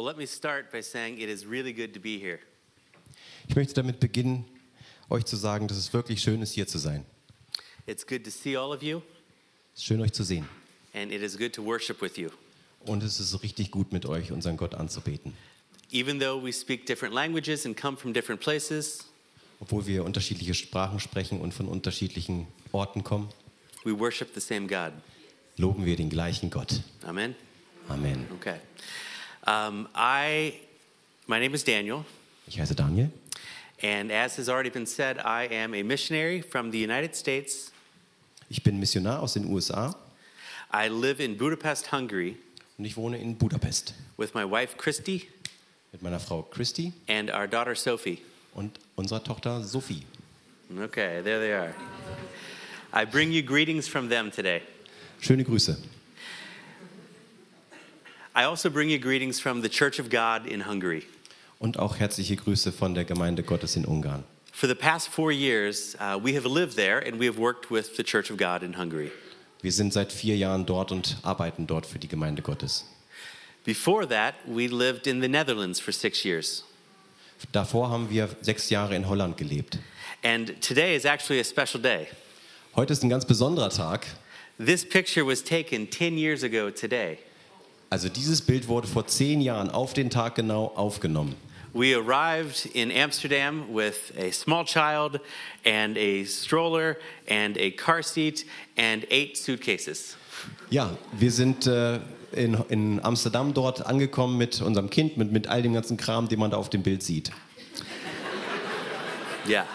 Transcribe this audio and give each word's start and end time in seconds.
Well, 0.00 0.06
let 0.06 0.16
me 0.16 0.24
start 0.24 0.72
by 0.72 0.80
saying 0.80 1.20
it 1.20 1.28
is 1.28 1.44
really 1.44 1.74
good 1.74 1.92
to 1.92 2.00
be 2.00 2.16
here. 2.18 2.38
Ich 3.48 3.54
möchte 3.54 3.74
damit 3.74 4.00
beginnen, 4.00 4.46
euch 5.10 5.26
zu 5.26 5.36
sagen, 5.36 5.68
dass 5.68 5.76
es 5.76 5.92
wirklich 5.92 6.22
schön 6.22 6.40
ist, 6.40 6.52
hier 6.54 6.66
zu 6.66 6.78
sein. 6.78 7.04
It's 7.84 8.06
good 8.06 8.24
to 8.24 8.30
see 8.30 8.56
all 8.56 8.70
of 8.74 8.82
you, 8.82 9.02
Es 9.74 9.80
ist 9.80 9.84
schön, 9.84 10.00
euch 10.00 10.12
zu 10.14 10.24
sehen. 10.24 10.48
and 10.94 11.12
it 11.12 11.20
is 11.20 11.36
good 11.36 11.52
to 11.52 11.62
worship 11.62 12.00
with 12.00 12.16
you. 12.16 12.30
Und 12.86 13.02
es 13.02 13.20
ist 13.20 13.42
richtig 13.42 13.70
gut, 13.72 13.92
mit 13.92 14.06
euch 14.06 14.32
unseren 14.32 14.56
Gott 14.56 14.74
anzubeten. 14.74 15.34
Even 15.92 16.18
though 16.18 16.42
we 16.42 16.50
speak 16.50 16.86
different 16.86 17.14
languages 17.14 17.66
and 17.66 17.76
come 17.76 17.94
from 17.98 18.14
different 18.14 18.40
places, 18.40 19.04
Obwohl 19.60 19.84
wir 19.86 20.06
unterschiedliche 20.06 20.54
Sprachen 20.54 20.98
sprechen 20.98 21.42
und 21.42 21.52
von 21.52 21.68
unterschiedlichen 21.68 22.46
Orten 22.72 23.04
kommen, 23.04 23.28
we 23.84 23.92
worship 23.98 24.28
the 24.34 24.40
same 24.40 24.66
God. 24.66 24.94
loben 25.58 25.84
wir 25.84 25.96
den 25.96 26.08
gleichen 26.08 26.48
Gott. 26.48 26.80
Amen. 27.02 27.34
Amen. 27.86 28.26
Okay. 28.34 28.60
Um, 29.46 29.88
I, 29.94 30.54
my 31.26 31.38
name 31.40 31.54
is 31.54 31.64
Daniel, 31.64 32.04
Ich 32.46 32.58
heiße 32.60 32.74
Daniel. 32.74 33.10
and 33.82 34.10
as 34.12 34.36
has 34.36 34.48
already 34.48 34.70
been 34.70 34.86
said, 34.86 35.18
I 35.18 35.44
am 35.50 35.74
a 35.74 35.82
missionary 35.82 36.42
from 36.42 36.70
the 36.70 36.78
United 36.78 37.14
States. 37.16 37.72
Ich 38.50 38.62
bin 38.62 38.78
Missionar 38.80 39.20
aus 39.22 39.34
den 39.34 39.46
USA 39.46 39.94
I 40.72 40.88
live 40.88 41.20
in 41.20 41.36
Budapest, 41.36 41.90
Hungary, 41.92 42.36
und 42.78 42.84
ich 42.84 42.96
wohne 42.96 43.18
in 43.18 43.34
Budapest 43.36 43.94
with 44.18 44.34
my 44.34 44.44
wife 44.44 44.76
Christy 44.76 45.28
mit 45.92 46.02
meiner 46.02 46.20
Frau 46.20 46.42
Christy 46.42 46.92
and 47.08 47.30
our 47.30 47.46
daughter 47.48 47.74
Sophie. 47.74 48.18
und 48.54 48.78
unserer 48.96 49.22
Tochter 49.24 49.62
Sophie. 49.64 50.02
Okay, 50.78 51.22
there 51.22 51.40
they 51.40 51.52
are. 51.52 51.74
I 52.92 53.04
bring 53.04 53.32
you 53.32 53.42
greetings 53.42 53.88
from 53.88 54.08
them 54.08 54.30
today. 54.30 54.62
Schöne 55.20 55.44
Grüße. 55.44 55.76
I 58.40 58.44
also 58.44 58.70
bring 58.70 58.88
you 58.88 58.98
greetings 58.98 59.38
from 59.38 59.60
the 59.60 59.68
Church 59.68 59.98
of 59.98 60.08
God 60.08 60.46
in 60.46 60.62
Hungary. 60.62 61.02
Und 61.58 61.78
auch 61.78 61.98
herzliche 61.98 62.36
Grüße 62.36 62.72
von 62.72 62.94
der 62.94 63.04
Gemeinde 63.04 63.42
Gottes 63.42 63.76
in 63.76 63.84
Ungarn. 63.84 64.24
For 64.50 64.66
the 64.66 64.74
past 64.74 65.08
four 65.08 65.30
years, 65.30 65.94
uh, 66.00 66.18
we 66.18 66.34
have 66.34 66.46
lived 66.46 66.74
there 66.74 67.06
and 67.06 67.20
we 67.20 67.26
have 67.26 67.38
worked 67.38 67.70
with 67.70 67.98
the 67.98 68.02
Church 68.02 68.30
of 68.30 68.38
God 68.38 68.62
in 68.62 68.78
Hungary. 68.78 69.10
Wir 69.60 69.72
sind 69.72 69.92
seit 69.92 70.10
vier 70.10 70.38
Jahren 70.38 70.64
dort 70.64 70.90
und 70.90 71.18
arbeiten 71.22 71.66
dort 71.66 71.84
für 71.84 71.98
die 71.98 72.08
Gemeinde 72.08 72.40
Gottes. 72.40 72.86
Before 73.66 74.08
that, 74.08 74.36
we 74.46 74.68
lived 74.68 75.06
in 75.06 75.20
the 75.20 75.28
Netherlands 75.28 75.78
for 75.78 75.92
six 75.92 76.24
years. 76.24 76.64
Davor 77.52 77.90
haben 77.90 78.08
wir 78.08 78.30
sechs 78.40 78.70
Jahre 78.70 78.96
in 78.96 79.06
Holland 79.06 79.36
gelebt. 79.36 79.78
And 80.22 80.58
today 80.62 80.96
is 80.96 81.04
actually 81.04 81.40
a 81.40 81.44
special 81.44 81.78
day. 81.78 82.06
Heute 82.74 82.94
ist 82.94 83.02
ein 83.02 83.10
ganz 83.10 83.26
besonderer 83.26 83.68
Tag. 83.68 84.06
This 84.58 84.82
picture 84.82 85.26
was 85.26 85.44
taken 85.44 85.90
10 85.90 86.16
years 86.16 86.42
ago 86.42 86.70
today. 86.70 87.18
Also 87.92 88.08
dieses 88.08 88.40
Bild 88.40 88.68
wurde 88.68 88.86
vor 88.86 89.08
zehn 89.08 89.40
Jahren 89.40 89.68
auf 89.68 89.94
den 89.94 90.10
Tag 90.10 90.36
genau 90.36 90.66
aufgenommen. 90.76 91.34
We 91.72 91.96
arrived 91.96 92.66
in 92.72 92.92
Amsterdam 92.92 93.64
with 93.68 94.12
a 94.16 94.30
small 94.30 94.64
child 94.64 95.20
and 95.64 95.98
a 95.98 96.24
stroller 96.24 96.96
and 97.28 97.58
a 97.58 97.72
car 97.72 98.04
seat 98.04 98.46
and 98.76 99.04
eight 99.10 99.36
suitcases. 99.36 100.16
Ja, 100.70 100.96
wir 101.18 101.32
sind 101.32 101.66
äh, 101.66 101.98
in, 102.30 102.54
in 102.68 103.04
Amsterdam 103.04 103.54
dort 103.54 103.84
angekommen 103.84 104.38
mit 104.38 104.62
unserem 104.62 104.88
Kind, 104.88 105.16
mit, 105.16 105.32
mit 105.32 105.48
all 105.48 105.62
dem 105.62 105.74
ganzen 105.74 105.96
Kram, 105.96 106.28
den 106.28 106.38
man 106.38 106.52
da 106.52 106.58
auf 106.58 106.70
dem 106.70 106.84
Bild 106.84 107.02
sieht. 107.02 107.32
Yeah. 109.48 109.66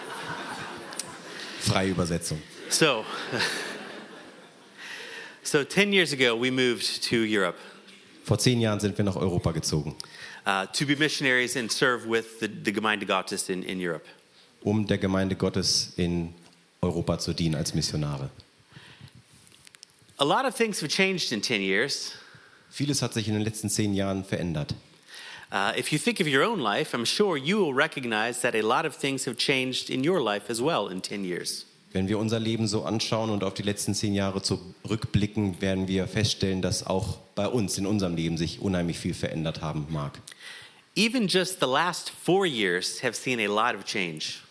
Freie 1.60 1.90
Übersetzung. 1.90 2.40
So, 2.70 3.04
so 5.42 5.64
10 5.64 5.92
years 5.92 6.14
ago, 6.14 6.34
we 6.34 6.50
moved 6.50 7.06
to 7.10 7.16
Europe 7.16 7.58
Vor 8.26 8.40
zehn 8.40 8.60
Jahren 8.60 8.80
sind 8.80 8.98
wir 8.98 9.04
nach 9.04 9.14
Europa 9.14 9.52
gezogen, 9.52 9.94
uh, 10.46 10.66
to 10.72 10.84
be 10.84 10.96
missionaries 10.96 11.56
and 11.56 11.70
serve 11.70 12.10
with 12.10 12.40
the, 12.40 12.48
the 12.48 12.72
Gemeinde 12.72 13.06
Gottes 13.06 13.48
in, 13.48 13.62
in 13.62 13.80
Europe. 13.80 14.04
um 14.62 14.84
der 14.84 14.98
Gemeinde 14.98 15.36
Gottes 15.36 15.92
in 15.96 16.34
Europa 16.82 17.20
zu 17.20 17.32
dienen 17.32 17.54
als 17.54 17.72
Missionare. 17.72 18.30
A 20.18 20.24
lot 20.24 20.44
of 20.44 20.56
things 20.56 20.80
have 20.80 20.88
changed 20.88 21.30
in 21.30 21.40
10 21.40 21.62
years. 21.62 22.14
Vieles 22.68 23.00
hat 23.00 23.14
sich 23.14 23.28
in 23.28 23.34
den 23.34 23.44
letzten 23.44 23.70
zehn 23.70 23.94
Jahren 23.94 24.24
verändert. 24.24 24.74
Uh, 25.52 25.72
if 25.78 25.92
you 25.92 25.98
think 25.98 26.18
of 26.18 26.26
your 26.26 26.42
own 26.42 26.58
life, 26.58 26.92
I'm 26.96 27.04
sure 27.04 27.36
you 27.36 27.58
will 27.58 27.74
recognize 27.74 28.40
that 28.40 28.56
a 28.56 28.62
lot 28.62 28.84
of 28.84 28.96
things 28.96 29.24
have 29.26 29.36
changed 29.36 29.88
in 29.88 30.02
your 30.02 30.20
life 30.20 30.50
as 30.50 30.60
well 30.60 30.88
in 30.88 31.00
10 31.00 31.24
years. 31.24 31.64
Wenn 31.96 32.08
wir 32.08 32.18
unser 32.18 32.38
Leben 32.38 32.68
so 32.68 32.84
anschauen 32.84 33.30
und 33.30 33.42
auf 33.42 33.54
die 33.54 33.62
letzten 33.62 33.94
zehn 33.94 34.12
Jahre 34.12 34.42
zurückblicken, 34.42 35.62
werden 35.62 35.88
wir 35.88 36.06
feststellen, 36.06 36.60
dass 36.60 36.86
auch 36.86 37.16
bei 37.34 37.48
uns 37.48 37.78
in 37.78 37.86
unserem 37.86 38.14
Leben 38.16 38.36
sich 38.36 38.60
unheimlich 38.60 38.98
viel 38.98 39.14
verändert 39.14 39.62
haben 39.62 39.86
mag. 39.88 40.20
Even 40.94 41.26
just 41.26 41.58
the 41.58 41.66
last 41.66 42.10
four 42.10 42.44
years 42.44 43.02
have 43.02 43.14
seen 43.14 43.40
a 43.40 43.46
lot 43.46 43.74
of 43.74 43.86
change. 43.86 44.42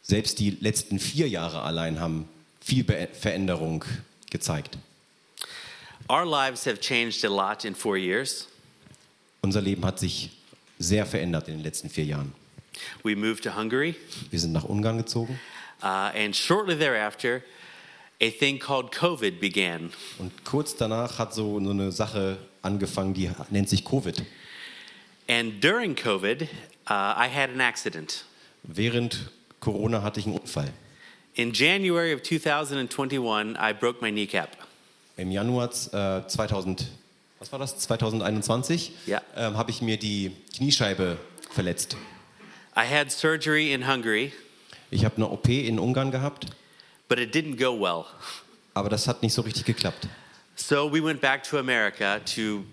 Selbst 0.00 0.38
die 0.38 0.56
letzten 0.58 0.98
vier 0.98 1.28
Jahre 1.28 1.60
allein 1.60 2.00
haben 2.00 2.26
viel 2.62 2.82
Be 2.82 3.08
Veränderung 3.12 3.84
gezeigt. 4.30 4.78
Our 6.08 6.24
lives 6.24 6.64
have 6.64 6.80
changed 6.80 7.26
a 7.26 7.28
lot 7.28 7.66
in 7.66 7.74
four 7.74 7.98
years. 7.98 8.48
Unser 9.42 9.60
Leben 9.60 9.84
hat 9.84 9.98
sich 9.98 10.30
sehr 10.78 11.04
verändert 11.04 11.48
in 11.48 11.56
den 11.56 11.62
letzten 11.62 11.90
vier 11.90 12.06
Jahren. 12.06 12.32
We 13.02 13.14
moved 13.14 13.44
to 13.44 13.54
Hungary, 13.54 13.96
Wir 14.30 14.40
sind 14.40 14.52
nach 14.52 14.64
Ungarn 14.64 14.96
gezogen 14.96 15.38
uh, 15.82 16.10
and 16.14 16.34
shortly 16.34 16.76
thereafter, 16.76 17.42
a 18.20 18.30
thing 18.30 18.58
called 18.58 18.92
COVID 18.92 19.40
began. 19.40 19.92
und 20.18 20.32
kurz 20.44 20.74
danach 20.76 21.18
hat 21.18 21.34
so, 21.34 21.58
eine 21.58 21.92
Sache 21.92 22.38
angefangen, 22.62 23.14
die 23.14 23.30
nennt 23.50 23.68
sich 23.68 23.84
Covid. 23.84 24.24
And 25.28 25.62
during 25.62 25.94
COVID, 25.94 26.42
uh, 26.42 26.46
I 26.90 27.28
had 27.28 27.50
an 27.50 27.60
accident. 27.60 28.24
Während 28.64 29.30
Corona 29.60 30.02
hatte 30.02 30.20
ich 30.20 30.26
einen 30.26 30.38
Unfall. 30.38 30.72
In 31.34 31.52
January 31.52 32.12
of 32.14 32.22
2021, 32.22 33.56
I 33.56 33.72
broke 33.72 34.00
my 34.02 34.10
kneecap. 34.10 34.56
Im 35.16 35.30
Januar 35.30 35.68
äh, 35.92 36.26
2000, 36.26 36.86
was 37.38 37.52
war 37.52 37.58
das? 37.58 37.78
2021 37.78 38.92
Ja. 39.06 39.20
ähm, 39.36 39.56
habe 39.56 39.70
ich 39.70 39.80
mir 39.82 39.96
die 39.96 40.32
Kniescheibe 40.56 41.18
verletzt. 41.50 41.96
I 42.76 42.84
had 42.86 43.10
surgery 43.12 43.72
in 43.72 43.86
Hungary, 43.86 44.32
Ich 44.90 45.04
habe 45.04 45.16
eine 45.16 45.28
OP 45.28 45.48
in 45.48 45.78
Ungarn 45.78 46.10
gehabt, 46.10 46.46
but 47.08 47.18
it 47.18 47.34
didn't 47.34 47.56
go 47.56 47.78
well. 47.78 48.04
aber 48.74 48.88
das 48.88 49.06
hat 49.06 49.22
nicht 49.22 49.32
so 49.34 49.42
richtig 49.42 49.64
geklappt. 49.64 50.08
So 50.56 50.92
we 50.92 51.02
went 51.02 51.20
back 51.20 51.42
to 51.44 51.58
America 51.58 52.18
to 52.34 52.64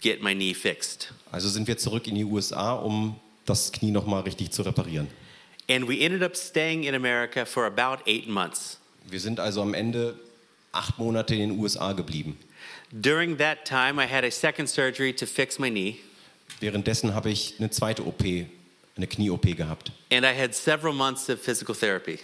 get 0.00 0.22
my 0.22 0.34
knee 0.34 0.54
fixed. 0.54 1.12
Also 1.32 1.48
sind 1.48 1.66
wir 1.68 1.76
zurück 1.78 2.06
in 2.06 2.14
die 2.14 2.24
USA, 2.24 2.72
um 2.74 3.16
das 3.46 3.72
Knie 3.72 3.90
nochmal 3.90 4.22
richtig 4.22 4.52
zu 4.52 4.62
reparieren. 4.62 5.08
And 5.68 5.88
we 5.88 6.00
ended 6.00 6.22
up 6.22 6.36
staying 6.36 6.84
in 6.84 6.94
America 6.94 7.44
for 7.44 7.64
about 7.64 8.02
eight 8.06 8.28
months. 8.28 8.78
Wir 9.08 9.20
sind 9.20 9.38
also 9.40 9.62
am 9.62 9.74
Ende 9.74 10.18
acht 10.72 10.98
Monate 10.98 11.34
in 11.34 11.50
den 11.50 11.58
USA 11.58 11.92
geblieben. 11.92 12.36
During 12.92 13.36
that 13.38 13.64
time, 13.64 14.02
I 14.02 14.06
had 14.06 14.24
a 14.24 14.30
second 14.30 14.68
surgery 14.68 15.12
to 15.14 15.26
fix 15.26 15.58
my 15.58 15.70
knee, 15.70 15.98
Währenddessen 16.58 17.14
habe 17.14 17.30
ich 17.30 17.54
eine 17.58 17.70
zweite 17.70 18.04
OP, 18.04 18.22
eine 18.96 19.06
Knie-OP 19.06 19.56
gehabt. 19.56 19.92
and 20.12 20.24
I 20.24 20.34
had 20.38 20.54
several 20.54 20.92
months 20.94 21.28
of 21.30 21.40
physical 21.40 21.74
therapy. 21.74 22.18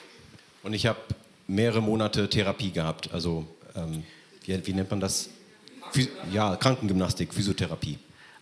Und 0.63 0.73
ich 0.75 0.87
habe 0.87 0.99
mehrere 1.47 1.81
Monate 1.81 2.29
Therapie 2.29 2.71
gehabt. 2.73 3.13
Also, 3.13 3.47
ähm, 3.77 4.03
wie, 4.45 4.67
wie 4.67 4.73
nennt 4.73 4.91
man 4.91 5.01
das? 5.01 5.31
Phy 5.93 6.09
ja, 6.33 6.57
Krankengymnastik, 6.57 7.33
Physiotherapie. 7.33 7.99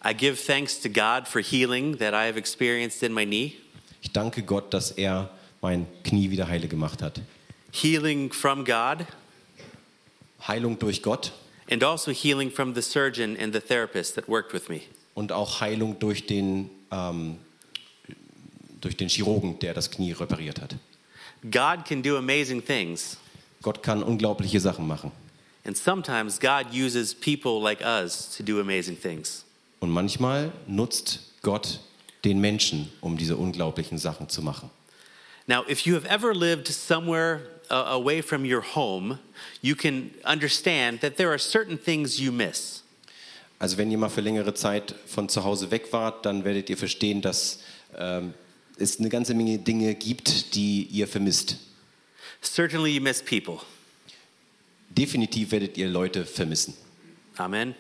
I 0.07 0.15
give 0.15 0.37
thanks 0.37 0.81
to 0.81 0.89
God 0.89 1.27
for 1.29 1.41
healing 1.43 1.99
that 1.99 2.13
I 2.15 2.27
have 2.27 2.39
experienced 2.39 3.03
in 3.03 3.13
my 3.13 3.25
knee, 3.27 3.53
Ich 4.03 4.13
danke 4.13 4.43
Gott, 4.43 4.73
dass 4.75 4.91
er 4.91 5.31
mein 5.61 5.87
Knie 6.03 6.31
wieder 6.31 6.47
heile 6.49 6.69
gemacht 6.69 7.01
hat. 7.03 7.21
healing 7.73 8.33
from 8.33 8.65
God, 8.65 9.07
Heilung 10.47 10.79
durch 10.79 11.03
Gott 11.03 11.33
and 11.71 11.83
also 11.83 12.11
healing 12.13 12.51
from 12.51 12.75
the 12.75 12.83
surgeon 12.83 13.37
and 13.39 13.55
the 13.55 13.61
therapist 13.61 14.15
that 14.17 14.29
worked 14.29 14.53
with 14.53 14.69
me. 14.69 14.81
und 15.15 15.33
auch 15.33 15.61
Heilung 15.61 15.99
durch 15.99 16.27
den, 16.27 16.71
ähm, 16.91 17.39
durch 18.85 18.97
den 18.97 19.09
Chirurgen, 19.09 19.59
der 19.59 19.75
das 19.75 19.91
Knie 19.91 20.13
repariert 20.13 20.61
hat. 20.61 20.77
God 21.51 21.85
can 21.85 22.03
do 22.03 22.17
amazing 22.17 22.65
things, 22.65 23.17
Gott 23.63 23.83
kann 23.83 24.03
unglaubliche 24.03 24.61
Sachen 24.61 24.87
machen. 24.87 25.11
and 25.65 25.77
sometimes 25.77 26.39
God 26.39 26.73
uses 26.73 27.15
people 27.15 27.61
like 27.61 27.81
us 27.81 28.35
to 28.37 28.43
do 28.43 28.61
amazing 28.61 28.97
things. 28.97 29.45
Und 29.81 29.91
manchmal 29.91 30.53
nutzt 30.67 31.21
Gott 31.43 31.81
den 32.25 32.41
Menschen, 32.41 32.91
um 33.01 33.17
diese 33.17 33.37
unglaublichen 33.37 33.99
Sachen 33.99 34.29
zu 34.29 34.43
machen. 34.43 34.71
Now, 35.47 35.63
if 35.69 35.85
you 35.87 35.95
have 35.95 36.07
ever 36.07 36.35
lived 36.35 36.69
somewhere 36.69 37.41
uh, 37.71 37.75
away 37.89 38.23
from 38.23 38.45
your 38.45 38.63
home, 38.63 39.19
you 39.61 39.75
can 39.75 40.11
understand 40.25 41.01
that 41.03 41.17
there 41.17 41.31
are 41.31 41.39
certain 41.39 41.79
things 41.79 42.19
you 42.19 42.33
miss. 42.33 42.83
Also 43.59 43.77
wenn 43.79 43.91
ihr 43.91 43.99
mal 43.99 44.09
für 44.09 44.21
längere 44.21 44.55
Zeit 44.55 44.95
von 45.07 45.29
zu 45.29 45.45
Hause 45.45 45.71
weg 45.71 45.93
wart, 45.93 46.27
dann 46.27 46.45
werdet 46.45 46.69
ihr 46.71 46.77
verstehen, 46.77 47.21
dass 47.23 47.61
ähm, 47.97 48.35
es 48.79 48.99
eine 48.99 49.09
ganze 49.09 49.35
Menge 49.35 49.59
Dinge 49.59 49.95
gibt, 49.95 50.55
die 50.55 50.85
ihr 50.85 51.07
vermisst. 51.09 51.59
Certainly, 52.43 52.95
you 52.95 53.01
miss 53.01 53.23
people. 53.23 53.61
Definitiv 54.91 55.51
werdet 55.51 55.77
ihr 55.77 55.89
Leute 55.89 56.25
vermissen. 56.25 56.75
Amen. 57.37 57.75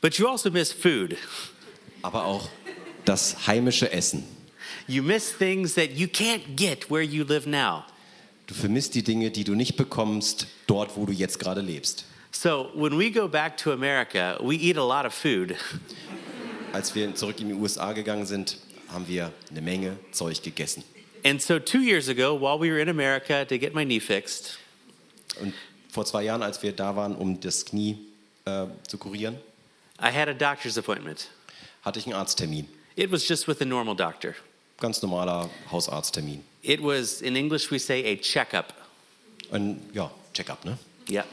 But 0.00 0.18
you 0.18 0.26
also 0.26 0.50
miss 0.50 0.72
food. 0.72 1.16
aber 2.02 2.24
auch 2.24 2.48
das 3.04 3.46
heimische 3.46 3.92
Essen. 3.92 4.24
You 4.86 5.02
miss 5.02 5.36
things 5.36 5.74
that 5.74 5.92
you 5.92 6.08
can't 6.08 6.56
get 6.56 6.90
where 6.90 7.02
you 7.02 7.24
live 7.24 7.46
now. 7.46 7.84
Du 8.46 8.54
vermisst 8.54 8.94
die 8.94 9.02
Dinge, 9.02 9.30
die 9.30 9.44
du 9.44 9.54
nicht 9.54 9.76
bekommst, 9.76 10.46
dort, 10.66 10.96
wo 10.96 11.06
du 11.06 11.12
jetzt 11.12 11.38
gerade 11.38 11.60
lebst. 11.60 12.04
So 12.32 12.70
when 12.74 12.98
we 12.98 13.10
go 13.10 13.28
back 13.28 13.56
to 13.58 13.72
America, 13.72 14.38
we 14.42 14.56
eat 14.56 14.76
a 14.76 14.82
lot 14.82 15.06
of 15.06 15.14
food. 15.14 15.54
Als 16.72 16.94
wir 16.94 17.14
zurück 17.14 17.40
in 17.40 17.48
die 17.48 17.54
USA 17.54 17.92
gegangen 17.92 18.26
sind, 18.26 18.56
haben 18.92 19.06
wir 19.08 19.32
eine 19.50 19.60
Menge 19.62 19.96
Zeug 20.12 20.42
gegessen. 20.42 20.84
And 21.24 21.40
so 21.40 21.58
two 21.58 21.80
years 21.80 22.08
ago, 22.08 22.34
while 22.38 22.58
we 22.58 22.70
were 22.70 22.80
in 22.80 22.88
America 22.88 23.44
to 23.44 23.58
get 23.58 23.74
my 23.74 23.84
knee 23.84 24.00
fixed, 24.00 24.58
Und 25.40 25.54
vor 25.90 26.04
zwei 26.04 26.24
Jahren, 26.24 26.42
als 26.42 26.62
wir 26.62 26.72
da 26.72 26.94
waren, 26.96 27.14
um 27.14 27.38
das 27.40 27.64
Knie 27.64 27.96
äh, 28.44 28.66
zu 28.88 28.98
kurieren, 28.98 29.36
I 30.00 30.10
had 30.10 30.28
a 30.28 30.34
doctor's 30.34 30.76
appointment. 30.76 31.28
hatte 31.82 31.98
ich 31.98 32.06
einen 32.06 32.14
Arzttermin. 32.14 32.66
It 32.96 33.10
was 33.12 33.26
just 33.28 33.46
with 33.48 33.60
a 33.60 33.64
normal 33.64 33.94
doctor. 33.96 34.34
Ganz 34.80 35.00
normaler 35.00 35.48
Hausarzttermin. 35.70 36.42
It 36.62 36.80
was, 36.82 37.20
in 37.22 37.36
English, 37.36 37.70
we 37.70 37.78
say 37.78 38.04
a 38.12 38.16
checkup. 38.16 38.74
Ein 39.52 39.80
ja, 39.92 40.10
Check-up, 40.32 40.64
ne? 40.64 40.78
Yeah. 41.08 41.24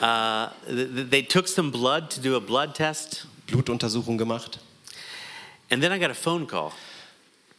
Uh, 0.00 0.48
th- 0.66 0.88
th- 0.94 1.10
they 1.10 1.22
took 1.22 1.48
some 1.48 1.70
blood 1.70 2.10
to 2.10 2.20
do 2.20 2.36
a 2.36 2.40
blood 2.40 2.74
test, 2.74 3.26
Blutuntersuchung 3.46 4.16
gemacht. 4.16 4.58
And 5.70 5.82
then 5.82 5.92
I 5.92 5.98
got 5.98 6.10
a 6.10 6.14
phone 6.14 6.46
call. 6.46 6.72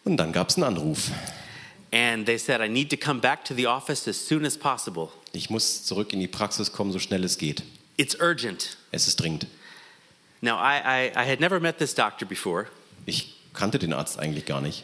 Und 0.04 0.18
dann 0.18 0.32
gab 0.32 0.50
es 0.50 0.56
einen 0.56 0.64
Anruf. 0.66 1.12
And 1.94 2.26
they 2.26 2.38
said, 2.38 2.62
I 2.62 2.68
need 2.70 2.90
to 2.90 2.98
come 2.98 3.20
back 3.20 3.44
to 3.46 3.54
the 3.54 3.68
office 3.68 4.08
as 4.08 4.16
soon 4.18 4.46
as 4.46 4.58
possible. 4.58 5.10
Ich 5.34 5.50
muss 5.50 5.84
zurück 5.84 6.14
in 6.14 6.20
die 6.20 6.28
Praxis 6.28 6.72
kommen, 6.72 6.92
so 6.92 7.00
schnell 7.00 7.24
es 7.24 7.38
geht. 7.38 7.64
It's 7.98 8.16
urgent. 8.20 8.78
Es 8.92 9.08
ist 9.08 9.18
dringend. 9.20 9.48
Now, 10.42 10.56
I, 10.58 10.80
I, 10.80 11.12
I 11.16 11.26
had 11.30 11.40
never 11.40 11.60
met 11.60 11.78
this 11.78 11.94
doctor 11.94 12.26
before, 12.26 12.68
Ich 13.06 13.36
kannte 13.54 13.78
den 13.78 13.94
Arzt 13.94 14.18
eigentlich 14.20 14.46
gar 14.46 14.62
nicht. 14.62 14.84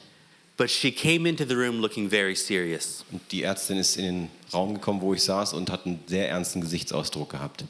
but 0.58 0.70
she 0.72 0.92
came 0.92 1.28
into 1.30 1.46
the 1.46 1.56
room 1.56 1.80
looking 1.80 2.10
very 2.10 2.36
serious. 2.36 3.06
Und 3.12 3.22
die 3.32 3.44
Ärztin 3.44 3.78
ist 3.78 3.96
in 3.98 4.04
den 4.04 4.32
Raum 4.54 4.74
gekommen, 4.76 5.02
wo 5.02 5.14
ich 5.14 5.24
saß 5.24 5.54
und 5.54 5.70
hat 5.72 5.86
einen 5.86 6.04
sehr 6.08 6.30
ernsten 6.30 6.62
Gesichtsausdruck 6.62 7.30
gehabt. 7.30 7.64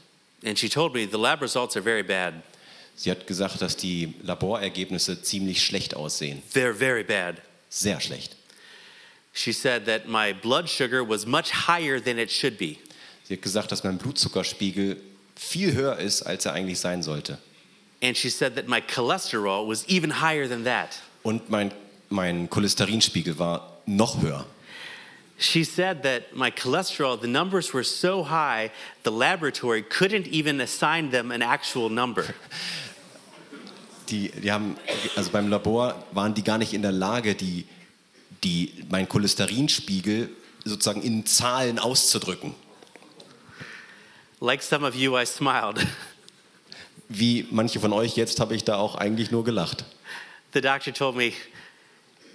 And 0.44 0.58
she 0.58 0.68
told 0.68 0.94
me 0.94 1.06
the 1.10 1.16
lab 1.18 1.40
results 1.42 1.76
are 1.76 1.82
very 1.82 2.02
bad. 2.02 2.34
Sie 2.98 3.12
hat 3.12 3.28
gesagt, 3.28 3.62
dass 3.62 3.76
die 3.76 4.14
Laborergebnisse 4.24 5.22
ziemlich 5.22 5.64
schlecht 5.64 5.94
aussehen. 5.94 6.42
They're 6.52 6.74
very 6.74 7.04
bad. 7.04 7.36
Sehr 7.68 8.00
schlecht. 8.00 8.34
She 9.32 9.52
said 9.52 9.86
that 9.86 10.08
my 10.08 10.32
blood 10.32 10.68
sugar 10.68 11.08
was 11.08 11.24
much 11.24 11.68
higher 11.68 12.02
than 12.02 12.18
it 12.18 12.28
should 12.28 12.58
be. 12.58 12.76
Sie 13.22 13.34
hat 13.34 13.42
gesagt, 13.42 13.70
dass 13.70 13.84
mein 13.84 13.98
Blutzuckerspiegel 13.98 15.00
viel 15.36 15.74
höher 15.74 15.98
ist, 15.98 16.22
als 16.22 16.44
er 16.44 16.54
eigentlich 16.54 16.80
sein 16.80 17.04
sollte. 17.04 17.38
And 18.02 18.16
she 18.16 18.30
said 18.30 18.56
that 18.56 18.66
my 18.66 18.80
cholesterol 18.80 19.68
was 19.68 19.88
even 19.88 20.20
higher 20.20 20.48
than 20.48 20.64
that. 20.64 21.00
Und 21.22 21.50
mein, 21.50 21.72
mein 22.08 22.50
Cholesterinspiegel 22.50 23.38
war 23.38 23.78
noch 23.86 24.20
höher. 24.20 24.44
She 25.38 25.62
said 25.62 26.02
that 26.02 26.34
my 26.34 26.50
cholesterol, 26.50 27.20
the 27.20 27.28
numbers 27.28 27.72
were 27.72 27.84
so 27.84 28.24
high, 28.24 28.72
the 29.04 29.12
laboratory 29.12 29.84
couldn't 29.84 30.26
even 30.26 30.60
assign 30.60 31.12
them 31.12 31.30
an 31.30 31.42
actual 31.42 31.88
number. 31.88 32.24
Die, 34.10 34.30
die 34.30 34.50
haben, 34.50 34.76
also 35.16 35.30
beim 35.30 35.48
Labor 35.48 36.02
waren 36.12 36.34
die 36.34 36.42
gar 36.42 36.58
nicht 36.58 36.72
in 36.72 36.82
der 36.82 36.92
Lage, 36.92 37.34
die, 37.34 37.66
die, 38.42 38.84
mein 38.88 39.08
Cholesterinspiegel 39.08 40.30
sozusagen 40.64 41.02
in 41.02 41.26
Zahlen 41.26 41.78
auszudrücken. 41.78 42.54
Like 44.40 44.62
some 44.62 44.86
of 44.86 44.94
you, 44.94 45.18
I 45.18 45.26
smiled. 45.26 45.86
Wie 47.08 47.46
manche 47.50 47.80
von 47.80 47.92
euch 47.92 48.16
jetzt 48.16 48.38
habe 48.40 48.54
ich 48.54 48.64
da 48.64 48.76
auch 48.76 48.94
eigentlich 48.94 49.30
nur 49.30 49.44
gelacht. 49.44 49.84
The 50.54 50.60
doctor 50.60 50.92
told 50.92 51.16
me, 51.16 51.32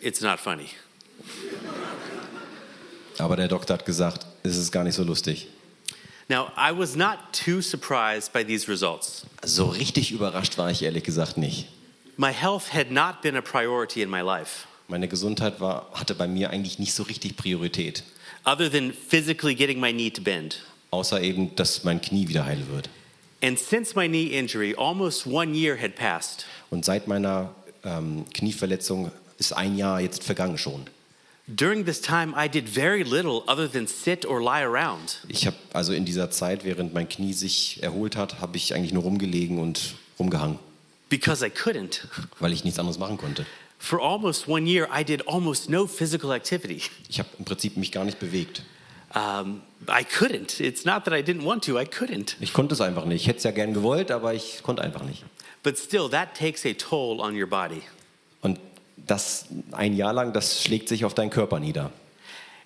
it's 0.01 0.21
not 0.21 0.39
funny. 0.39 0.67
Aber 3.17 3.35
der 3.35 3.47
Doktor 3.47 3.75
hat 3.75 3.85
gesagt, 3.85 4.25
es 4.43 4.57
ist 4.57 4.71
gar 4.71 4.83
nicht 4.83 4.95
so 4.95 5.03
lustig. 5.03 5.47
Now, 6.33 6.51
I 6.57 6.71
was 6.71 6.95
not 6.95 7.31
too 7.31 7.61
surprised 7.61 8.33
by 8.33 8.43
these 8.43 8.67
results. 8.67 9.23
So 9.45 9.65
richtig 9.65 10.11
überrascht 10.11 10.57
war 10.57 10.71
ich 10.71 10.81
ehrlich 10.81 11.03
gesagt 11.03 11.37
nicht. 11.37 11.67
My 12.17 12.31
health 12.33 12.73
had 12.73 12.89
not 12.89 13.21
been 13.21 13.35
a 13.35 13.41
priority 13.41 14.01
in 14.01 14.09
my 14.09 14.21
life, 14.21 14.65
Meine 14.87 15.07
Gesundheit 15.07 15.61
war, 15.61 15.91
hatte 15.93 16.15
bei 16.15 16.27
mir 16.27 16.49
eigentlich 16.49 16.79
nicht 16.79 16.95
so 16.95 17.03
richtig 17.03 17.37
Priorität. 17.37 18.03
other 18.45 18.67
than 18.71 18.91
physically 18.91 19.53
getting 19.53 19.79
my 19.79 19.93
knee 19.93 20.09
to 20.09 20.23
bend. 20.23 20.63
Außer 20.89 21.21
eben, 21.21 21.55
dass 21.55 21.83
mein 21.83 22.01
Knie 22.01 22.27
wieder 22.27 22.45
heil 22.45 22.67
wird. 22.67 22.89
And 23.43 23.59
since 23.59 23.95
my 23.95 24.07
knee 24.07 24.35
injury, 24.35 24.73
almost 24.75 25.27
one 25.27 25.53
year 25.53 25.79
had 25.79 25.95
passed. 25.95 26.47
Und 26.71 26.83
seit 26.83 27.07
meiner 27.07 27.53
ähm, 27.83 28.25
Knieverletzung 28.33 29.11
ist 29.37 29.53
ein 29.53 29.77
Jahr 29.77 30.01
jetzt 30.01 30.23
vergangen 30.23 30.57
schon. 30.57 30.87
During 31.47 31.83
this 31.85 31.99
time, 31.99 32.33
I 32.37 32.47
did 32.47 32.69
very 32.69 33.03
little 33.03 33.43
other 33.47 33.69
than 33.69 33.85
sit 33.85 34.25
or 34.25 34.41
lie 34.41 34.61
around. 34.61 35.19
Ich 35.27 35.45
habe 35.45 35.57
also 35.73 35.91
in 35.91 36.05
dieser 36.05 36.31
Zeit, 36.31 36.63
während 36.63 36.93
mein 36.93 37.09
Knie 37.09 37.33
sich 37.33 37.83
erholt 37.83 38.15
hat, 38.15 38.39
habe 38.39 38.55
ich 38.55 38.73
eigentlich 38.73 38.93
nur 38.93 39.03
rumgelegen 39.03 39.59
und 39.59 39.95
rumgehangen, 40.17 40.57
because 41.09 41.45
I 41.45 41.49
couldn't. 41.49 42.07
weil 42.39 42.53
ich 42.53 42.63
nichts 42.63 42.79
anderes 42.79 42.97
machen 42.97 43.17
konnte. 43.17 43.45
For 43.77 43.99
almost 43.99 44.47
one 44.47 44.65
year, 44.65 44.87
I 44.89 45.03
did 45.03 45.27
almost 45.27 45.69
no 45.69 45.85
physical 45.85 46.31
activity. 46.31 46.81
Ich 47.09 47.19
habe 47.19 47.27
im 47.37 47.43
Prinzip 47.43 47.75
mich 47.75 47.91
gar 47.91 48.05
nicht 48.05 48.19
bewegt. 48.19 48.63
Um, 49.13 49.61
I 49.89 50.05
couldn't. 50.05 50.61
It's 50.61 50.85
not 50.85 51.03
that 51.03 51.13
I 51.13 51.21
didn't 51.21 51.43
want 51.43 51.65
to, 51.65 51.77
I 51.77 51.83
couldn't. 51.83 52.35
Ich 52.39 52.53
konnte 52.53 52.73
es 52.73 52.79
einfach 52.79 53.03
nicht. 53.03 53.23
Ich 53.23 53.27
hätte 53.27 53.39
es 53.39 53.43
ja 53.43 53.51
gern 53.51 53.73
gewollt, 53.73 54.11
aber 54.11 54.33
ich 54.33 54.63
konnte 54.63 54.81
einfach 54.81 55.03
nicht. 55.03 55.25
But 55.61 55.77
still, 55.77 56.09
that 56.09 56.35
takes 56.35 56.65
a 56.65 56.71
toll 56.71 57.19
on 57.19 57.35
your 57.35 57.47
body. 57.47 57.81
Und 58.41 58.59
das 59.07 59.45
ein 59.71 59.95
Jahr 59.95 60.13
lang, 60.13 60.33
das 60.33 60.63
schlägt 60.63 60.87
sich 60.89 61.05
auf 61.05 61.13
deinen 61.13 61.29
Körper 61.29 61.59
nieder. 61.59 61.91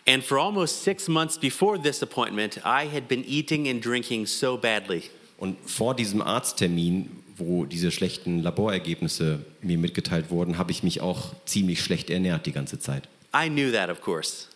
And 0.08 0.24
for 0.24 0.38
almost 0.40 0.84
six 0.84 1.08
months 1.08 1.38
before 1.38 1.82
this 1.82 2.02
appointment, 2.02 2.58
I 2.58 2.88
had 2.92 3.08
been 3.08 3.24
eating 3.28 3.68
and 3.68 3.84
drinking 3.84 4.26
so 4.26 4.58
badly. 4.58 5.04
Und 5.38 5.58
vor 5.70 5.96
diesem 5.96 6.22
Arzttermin, 6.22 7.10
wo 7.36 7.66
diese 7.66 7.92
schlechten 7.92 8.42
Laborergebnisse 8.42 9.46
mir 9.62 9.78
mitgeteilt 9.78 10.30
wurden, 10.32 10.58
habe 10.58 10.72
ich 10.72 10.82
mich 10.82 11.02
auch 11.02 11.34
ziemlich 11.46 11.82
schlecht 11.84 12.10
ernährt 12.10 12.46
die 12.46 12.52
ganze 12.54 12.80
Zeit. 12.80 13.08
I 13.36 13.50
knew 13.50 13.72
that, 13.72 13.90
of 13.90 14.02
course. 14.02 14.48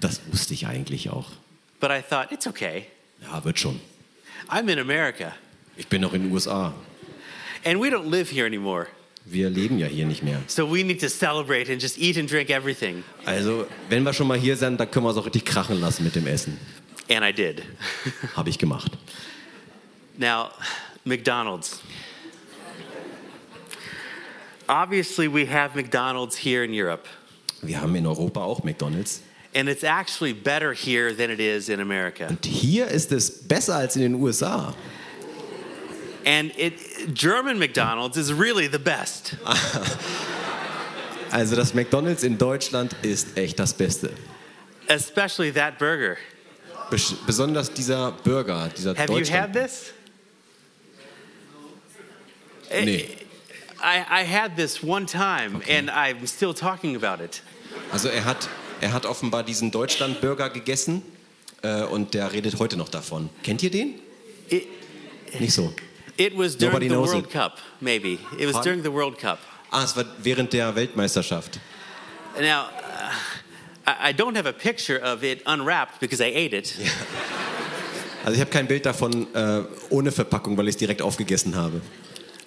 Das 0.00 0.20
wusste 0.32 0.54
ich 0.54 0.66
eigentlich 0.66 1.10
auch. 1.10 1.30
But 1.78 1.90
I 1.90 2.00
thought, 2.02 2.32
it's 2.32 2.46
okay. 2.46 2.86
Ja, 3.22 3.44
wird 3.44 3.58
schon. 3.58 3.78
I'm 4.48 4.68
in 4.72 4.78
America, 4.78 5.32
Ich 5.76 5.86
bin 5.86 6.00
noch 6.00 6.12
in 6.14 6.22
den 6.22 6.32
USA. 6.32 6.72
and 7.64 7.78
we 7.80 7.88
don't 7.88 8.08
live 8.10 8.30
here 8.32 8.46
anymore. 8.46 8.86
Wir 9.24 9.48
leben 9.50 9.78
ja 9.78 9.86
hier 9.86 10.06
nicht 10.06 10.22
mehr. 10.22 10.40
So 10.48 10.68
we 10.70 10.82
need 10.84 11.00
to 11.00 11.08
celebrate 11.08 11.70
and 11.72 11.80
just 11.80 11.96
eat 11.98 12.18
and 12.18 12.30
drink 12.30 12.50
everything. 12.50 13.04
Also, 13.24 13.66
wenn 13.88 14.02
wir 14.02 14.12
schon 14.12 14.26
mal 14.26 14.38
hier 14.38 14.56
sind, 14.56 14.78
dann 14.80 14.90
können 14.90 15.06
wir 15.06 15.10
es 15.10 15.16
auch 15.16 15.26
richtig 15.26 15.44
krachen 15.44 15.80
lassen 15.80 16.04
mit 16.04 16.14
dem 16.16 16.26
Essen. 16.26 16.58
And 17.10 17.24
I 17.24 17.32
did. 17.32 17.62
Habe 18.36 18.50
ich 18.50 18.58
gemacht. 18.58 18.92
Now, 20.18 20.50
McDonald's. 21.04 21.80
Obviously, 24.68 25.28
we 25.28 25.44
have 25.46 25.74
McDonald's 25.74 26.36
here 26.36 26.64
in 26.64 26.72
Europe, 26.72 27.08
Wir 27.62 27.80
haben 27.80 27.94
in 27.96 28.06
Europa 28.06 28.40
auch 28.42 28.62
McDonald's. 28.64 29.20
and 29.54 29.68
it's 29.68 29.84
actually 29.84 30.32
better 30.32 30.72
here 30.72 31.12
than 31.12 31.30
it 31.30 31.40
is 31.40 31.68
in 31.68 31.80
America. 31.80 32.26
Und 32.28 32.46
hier 32.46 32.86
ist 32.88 33.12
es 33.12 33.30
besser 33.46 33.76
als 33.76 33.96
in 33.96 34.02
den 34.02 34.14
USA. 34.14 34.74
And 36.24 36.52
it, 36.56 36.74
German 37.14 37.58
McDonald's 37.58 38.16
is 38.16 38.32
really 38.32 38.68
the 38.68 38.78
best. 38.78 39.36
Also 41.30 41.56
das 41.56 41.72
McDonald's 41.72 42.24
in 42.24 42.36
Deutschland 42.36 42.94
ist 43.00 43.38
echt 43.38 43.58
das 43.58 43.72
Beste. 43.72 44.10
especially 44.88 45.50
that 45.50 45.78
burger. 45.78 46.18
Bes 46.90 47.14
besonders 47.26 47.72
dieser 47.72 48.12
Burger, 48.22 48.68
dieser 48.76 48.90
Have 48.94 49.10
you 49.10 49.20
Deutschland. 49.20 49.40
had 49.40 49.52
this? 49.54 49.92
Nee. 52.70 53.08
I, 53.82 54.04
I 54.10 54.24
had 54.24 54.56
this 54.56 54.82
one 54.82 55.06
time, 55.06 55.62
and 55.68 55.88
I'm 55.90 56.26
still 56.26 56.52
talking 56.52 56.94
about 56.96 57.22
it. 57.24 57.42
Also 57.90 58.08
er 58.10 58.24
hat, 58.26 58.48
er 58.82 58.92
hat 58.92 59.06
offenbar 59.06 59.42
diesen 59.42 59.70
Deutschland-Burger 59.70 60.50
gegessen 60.50 61.02
äh, 61.62 61.82
und 61.84 62.12
der 62.12 62.30
redet 62.32 62.58
heute 62.58 62.76
noch 62.76 62.90
davon. 62.90 63.30
Kennt 63.42 63.62
ihr 63.62 63.70
den? 63.70 63.94
It, 64.50 64.66
Nicht 65.40 65.54
so. 65.54 65.72
It 66.16 66.36
was 66.36 66.56
during 66.56 66.72
Nobody 66.72 66.88
the 66.88 66.94
knows 66.94 67.08
World 67.08 67.24
it. 67.24 67.30
Cup, 67.30 67.58
maybe. 67.80 68.18
It 68.38 68.46
was 68.46 68.54
Pardon? 68.54 68.62
during 68.62 68.82
the 68.82 68.90
World 68.90 69.18
Cup. 69.18 69.38
Ah, 69.70 69.84
es 69.84 69.96
war 69.96 70.04
während 70.22 70.52
der 70.52 70.74
Weltmeisterschaft. 70.74 71.58
Now, 72.38 72.68
uh, 72.68 73.12
I, 73.86 74.10
I 74.10 74.12
don't 74.12 74.36
have 74.36 74.46
a 74.46 74.52
picture 74.52 74.98
of 74.98 75.22
it 75.24 75.42
unwrapped 75.46 76.00
because 76.00 76.20
I 76.20 76.28
ate 76.34 76.54
it. 76.54 76.74
Also 78.24 78.34
ich 78.34 78.40
habe 78.40 78.50
kein 78.50 78.68
Bild 78.68 78.86
davon 78.86 79.26
äh, 79.34 79.62
ohne 79.90 80.12
Verpackung, 80.12 80.56
weil 80.56 80.68
ich 80.68 80.74
es 80.74 80.78
direkt 80.78 81.02
aufgegessen 81.02 81.56
habe. 81.56 81.80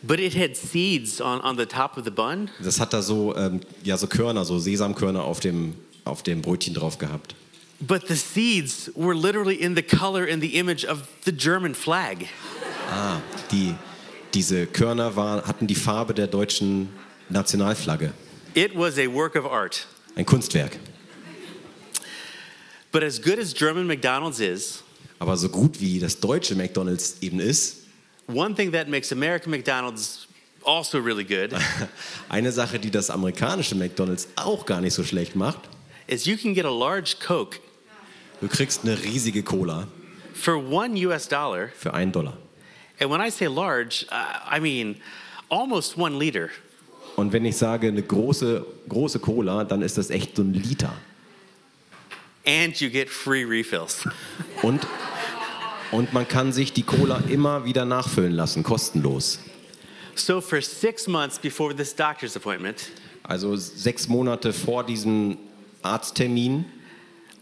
But 0.03 0.19
it 0.19 0.33
had 0.35 0.55
seeds 0.55 1.19
on, 1.19 1.41
on 1.41 1.57
the 1.57 1.65
top 1.65 1.97
of 1.97 2.05
the 2.05 2.11
bun. 2.11 2.49
Das 2.63 2.79
hat 2.79 2.93
da 2.93 3.01
so, 3.01 3.35
ähm, 3.35 3.59
ja, 3.83 3.97
so 3.97 4.07
Körner, 4.07 4.45
so 4.45 4.59
Sesamkörner 4.59 5.23
auf 5.23 5.39
dem, 5.39 5.73
auf 6.05 6.23
dem 6.23 6.41
Brötchen 6.41 6.73
drauf 6.73 6.97
gehabt. 6.97 7.35
But 7.81 8.07
the 8.07 8.15
seeds 8.15 8.89
were 8.95 9.13
literally 9.15 9.55
in 9.55 9.75
the 9.75 9.81
color 9.81 10.25
and 10.31 10.41
the 10.41 10.55
image 10.57 10.85
of 10.85 11.07
the 11.25 11.31
German 11.35 11.75
flag. 11.75 12.27
Ah, 12.91 13.19
die, 13.51 13.75
Diese 14.33 14.67
Körner 14.67 15.15
war, 15.15 15.43
hatten 15.47 15.65
die 15.67 15.75
Farbe 15.75 16.13
der 16.13 16.27
deutschen 16.27 16.89
Nationalflagge. 17.29 18.13
It 18.53 18.75
was 18.75 18.97
a 18.97 19.07
work 19.07 19.35
of 19.35 19.45
art. 19.45 19.87
Ein 20.15 20.25
Kunstwerk. 20.25 20.77
But 22.91 23.03
as 23.03 23.21
good 23.21 23.39
as 23.39 23.53
German 23.53 23.87
McDonald's 23.87 24.39
is, 24.39 24.83
Aber 25.19 25.37
so 25.37 25.49
gut 25.49 25.79
wie 25.79 25.99
das 25.99 26.19
deutsche 26.19 26.55
McDonald's 26.55 27.17
eben 27.21 27.39
ist, 27.39 27.83
one 28.27 28.53
thing 28.55 28.71
that 28.71 28.87
makes 28.89 29.11
American 29.11 29.51
McDonald's 29.51 30.27
also 30.65 30.99
really 30.99 31.23
good 31.23 31.51
eine 32.29 32.51
Sache, 32.51 32.79
die 32.79 32.91
das 32.91 33.09
amerikanische 33.09 33.75
McDonald's 33.75 34.27
auch 34.35 34.65
gar 34.65 34.81
nicht 34.81 34.93
so 34.93 35.03
schlecht 35.03 35.35
macht, 35.35 35.59
is 36.07 36.25
you 36.25 36.35
can 36.37 36.53
get 36.53 36.65
a 36.65 36.69
large 36.69 37.15
Coke 37.25 37.59
du 38.41 38.47
kriegst 38.47 38.81
eine 38.83 39.01
riesige 39.03 39.43
Cola 39.43 39.87
for 40.33 40.55
one 40.57 40.95
US 41.07 41.27
dollar. 41.27 41.69
für 41.77 41.93
einen 41.93 42.11
Dollar. 42.11 42.37
And 42.99 43.09
when 43.09 43.21
I 43.21 43.29
say 43.29 43.47
large, 43.47 44.05
uh, 44.11 44.39
I 44.45 44.59
mean 44.59 44.95
almost 45.49 45.97
one 45.97 46.17
liter. 46.17 46.49
Und 47.15 47.31
wenn 47.31 47.45
ich 47.45 47.55
sage 47.57 47.87
eine 47.87 48.01
große, 48.03 48.65
große 48.89 49.19
Cola, 49.19 49.63
dann 49.63 49.81
ist 49.81 49.97
das 49.97 50.09
echt 50.09 50.35
so 50.35 50.41
ein 50.43 50.53
Liter. 50.53 50.93
And 52.45 52.79
you 52.79 52.89
get 52.89 53.09
free 53.09 53.43
refills. 53.43 54.07
Und, 54.61 54.85
und 55.91 56.13
man 56.13 56.27
kann 56.27 56.51
sich 56.51 56.73
die 56.73 56.83
Cola 56.83 57.21
immer 57.29 57.65
wieder 57.65 57.85
nachfüllen 57.85 58.33
lassen, 58.33 58.63
kostenlos. 58.63 59.39
So 60.15 60.41
for 60.41 60.61
six 60.61 61.07
months 61.07 61.37
before 61.39 61.75
this 61.75 61.95
doctor's 61.95 62.35
appointment, 62.35 62.89
Also 63.23 63.55
sechs 63.55 64.07
Monate 64.07 64.53
vor 64.53 64.83
diesem 64.83 65.37
Arzttermin 65.81 66.65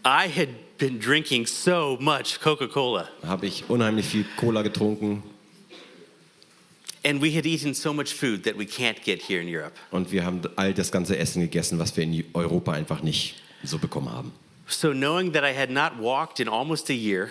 I 0.06 0.28
had 0.28 0.48
been 0.78 0.98
drinking 0.98 1.46
so 1.46 1.96
much 2.00 2.40
Coca 2.40 2.66
Cola. 2.66 3.08
habe 3.26 3.46
ich 3.46 3.64
unheimlich 3.68 4.06
viel 4.06 4.24
Cola 4.36 4.62
getrunken 4.62 5.22
And 7.06 7.20
we 7.20 7.36
had 7.36 7.44
eaten 7.44 7.74
so 7.74 7.92
much 7.92 8.14
food 8.14 8.44
that 8.44 8.56
we 8.56 8.64
can't 8.64 9.02
get 9.04 9.20
here 9.28 9.40
in 9.40 9.48
Europe. 9.48 9.74
und 9.90 10.10
wir 10.10 10.24
haben 10.24 10.40
all 10.56 10.72
das 10.72 10.90
ganze 10.90 11.18
Essen 11.18 11.42
gegessen, 11.42 11.78
was 11.78 11.96
wir 11.96 12.04
in 12.04 12.24
Europa 12.32 12.72
einfach 12.72 13.02
nicht 13.02 13.34
so 13.62 13.78
bekommen 13.78 14.10
haben. 14.10 14.32
So 14.66 14.92
knowing 14.92 15.32
that 15.34 15.44
I 15.44 15.54
had 15.54 15.70
not 15.70 15.98
walked 16.00 16.40
in 16.40 16.48
almost 16.48 16.88
a 16.90 16.94
year, 16.94 17.28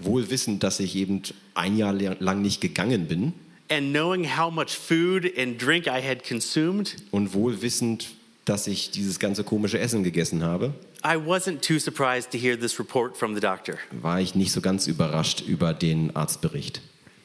Wohl 0.00 0.30
wissend, 0.30 0.62
dass 0.62 0.80
ich 0.80 0.94
eben 0.96 1.22
ein 1.54 1.76
Jahr 1.76 1.92
lang 1.92 2.40
nicht 2.40 2.60
gegangen 2.60 3.06
bin 3.08 3.32
and 3.68 3.92
knowing 3.92 4.24
how 4.24 4.50
much 4.50 4.76
food 4.76 5.30
and 5.36 5.58
drink 5.60 5.86
I 5.86 6.00
had 6.00 6.24
consumed, 6.24 6.96
und 7.10 7.34
wohl 7.34 7.60
wissend, 7.62 8.08
dass 8.44 8.66
ich 8.66 8.90
dieses 8.90 9.18
ganze 9.18 9.44
komische 9.44 9.78
Essen 9.78 10.02
gegessen 10.04 10.42
habe, 10.42 10.72
I 11.04 11.16
wasn't 11.16 11.60
too 11.60 11.78
surprised 11.80 12.30
to 12.30 12.38
hear 12.38 12.56
this 12.58 12.78
report 12.78 13.16
from 13.16 13.34
the 13.34 13.40
doctor. 13.40 13.78
war 13.90 14.20
ich 14.20 14.34
nicht 14.34 14.52
so 14.52 14.60
ganz 14.60 14.86
überrascht 14.86 15.40
über 15.40 15.74
den 15.74 16.14
Arztbericht. 16.14 16.80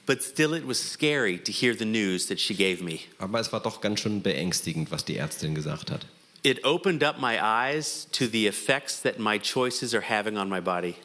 But 0.08 0.24
still, 0.24 0.54
it 0.54 0.66
was 0.66 0.80
scary 0.80 1.38
to 1.38 1.52
hear 1.52 1.76
the 1.76 1.86
news 1.86 2.28
that 2.28 2.40
she 2.40 2.56
gave 2.56 2.82
me. 2.82 3.02
Aber 3.20 3.40
es 3.42 3.52
war 3.52 3.60
doch 3.60 3.82
ganz 3.82 4.00
schön 4.00 4.22
beängstigend, 4.22 4.90
was 4.90 5.04
die 5.04 5.18
Ärztin 5.18 5.54
gesagt 5.54 5.92
hat. 5.92 6.06
It 6.44 6.64
opened 6.64 7.04
up 7.04 7.20
my 7.20 7.38
eyes 7.42 8.08
to 8.14 8.26
the 8.26 8.48
effects 8.48 9.02
that 9.02 9.20
my 9.20 9.38
choices 9.38 9.94
are 9.94 10.02
having 10.10 10.38
on 10.38 10.48
my 10.48 10.62
body. 10.62 10.96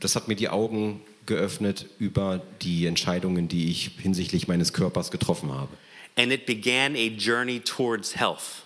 Das 0.00 0.16
hat 0.16 0.26
mir 0.26 0.34
die 0.34 0.48
Augen 0.48 1.00
geöffnet 1.26 1.86
über 2.00 2.42
die 2.60 2.86
Entscheidungen, 2.86 3.46
die 3.46 3.70
ich 3.70 3.92
hinsichtlich 3.98 4.48
meines 4.48 4.72
Körpers 4.72 5.12
getroffen 5.12 5.52
habe. 5.52 5.68
And 6.16 6.32
it 6.32 6.44
began 6.44 6.96
a 6.96 7.06
journey 7.06 7.60
towards 7.60 8.16
health. 8.16 8.64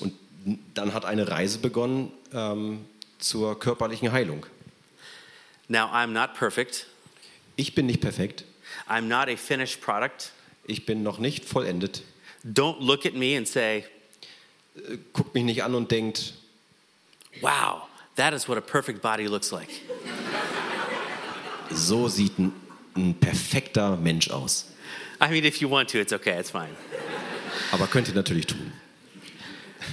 Und 0.00 0.12
dann 0.74 0.92
hat 0.92 1.06
eine 1.06 1.28
Reise 1.28 1.58
begonnen 1.58 2.12
ähm, 2.34 2.84
zur 3.18 3.58
körperlichen 3.58 4.12
Heilung. 4.12 4.44
Now, 5.68 5.86
I'm 5.86 6.08
not 6.08 6.34
perfect, 6.34 6.86
Ich 7.56 7.74
bin 7.74 7.86
nicht 7.86 8.02
perfekt. 8.02 8.44
I'm 8.88 9.08
not 9.08 9.28
a 9.28 9.36
finished 9.36 9.80
product. 9.80 10.32
Ich 10.66 10.86
bin 10.86 11.02
noch 11.02 11.18
nicht 11.18 11.44
vollendet. 11.44 12.02
Don't 12.44 12.80
look 12.80 13.06
at 13.06 13.14
me 13.14 13.36
and 13.36 13.46
say, 13.46 13.84
Guckt 15.12 15.34
mich 15.34 15.44
nicht 15.44 15.62
an 15.62 15.74
und 15.74 15.90
denkt, 15.90 16.34
wow, 17.40 17.82
that 18.16 18.34
is 18.34 18.48
what 18.48 18.58
a 18.58 18.60
perfect 18.60 19.00
body 19.00 19.26
looks 19.26 19.50
like. 19.50 19.68
so 21.70 22.08
sieht 22.08 22.38
ein, 22.38 22.52
ein 22.94 23.14
perfekter 23.14 23.96
Mensch 23.96 24.30
aus. 24.30 24.66
I 25.20 25.30
mean, 25.30 25.44
if 25.44 25.62
you 25.62 25.70
want 25.70 25.88
to, 25.90 25.98
it's 25.98 26.12
okay, 26.12 26.38
it's 26.38 26.50
fine. 26.50 26.76
Aber 27.72 27.86
könnt 27.86 28.08
ihr 28.08 28.14
natürlich 28.14 28.46
tun. 28.46 28.72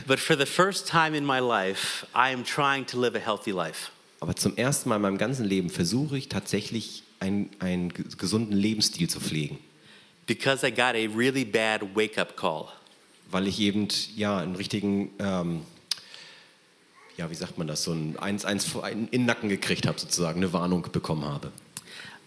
But 0.05 0.19
for 0.19 0.35
the 0.35 0.45
first 0.45 0.87
time 0.87 1.15
in 1.15 1.25
my 1.25 1.39
life, 1.39 2.05
I 2.13 2.33
am 2.33 2.43
trying 2.43 2.85
to 2.87 2.99
live 2.99 3.15
a 3.15 3.19
healthy 3.19 3.51
life. 3.51 3.89
Aber 4.19 4.35
zum 4.35 4.57
ersten 4.57 4.89
Mal 4.89 4.97
in 4.97 5.01
meinem 5.01 5.17
ganzen 5.17 5.45
Leben 5.45 5.69
versuche 5.69 6.17
ich 6.17 6.27
tatsächlich 6.27 7.02
einen, 7.23 7.49
einen 7.59 7.89
ge- 7.93 8.05
gesunden 8.17 8.55
Lebensstil 8.55 9.09
zu 9.09 9.19
pflegen. 9.19 9.57
because 10.25 10.65
I 10.65 10.71
got 10.71 10.95
a 10.95 11.07
really 11.15 11.43
bad 11.45 11.81
wake 11.95 12.17
up 12.19 12.35
call. 12.37 12.67
Weil 13.31 13.47
ich 13.47 13.59
eben 13.59 13.87
ja 14.15 14.37
einen 14.37 14.55
richtigen, 14.55 15.09
ähm, 15.19 15.61
ja 17.17 17.29
wie 17.29 17.35
sagt 17.35 17.57
man 17.57 17.67
das, 17.67 17.83
so 17.83 17.91
ein 17.93 18.17
eins, 18.19 18.45
eins 18.45 18.67
in 18.91 19.07
den 19.11 19.25
Nacken 19.25 19.49
gekriegt 19.49 19.85
habe 19.87 19.99
sozusagen, 19.99 20.37
eine 20.39 20.53
Warnung 20.53 20.87
bekommen 20.91 21.25
habe. 21.25 21.51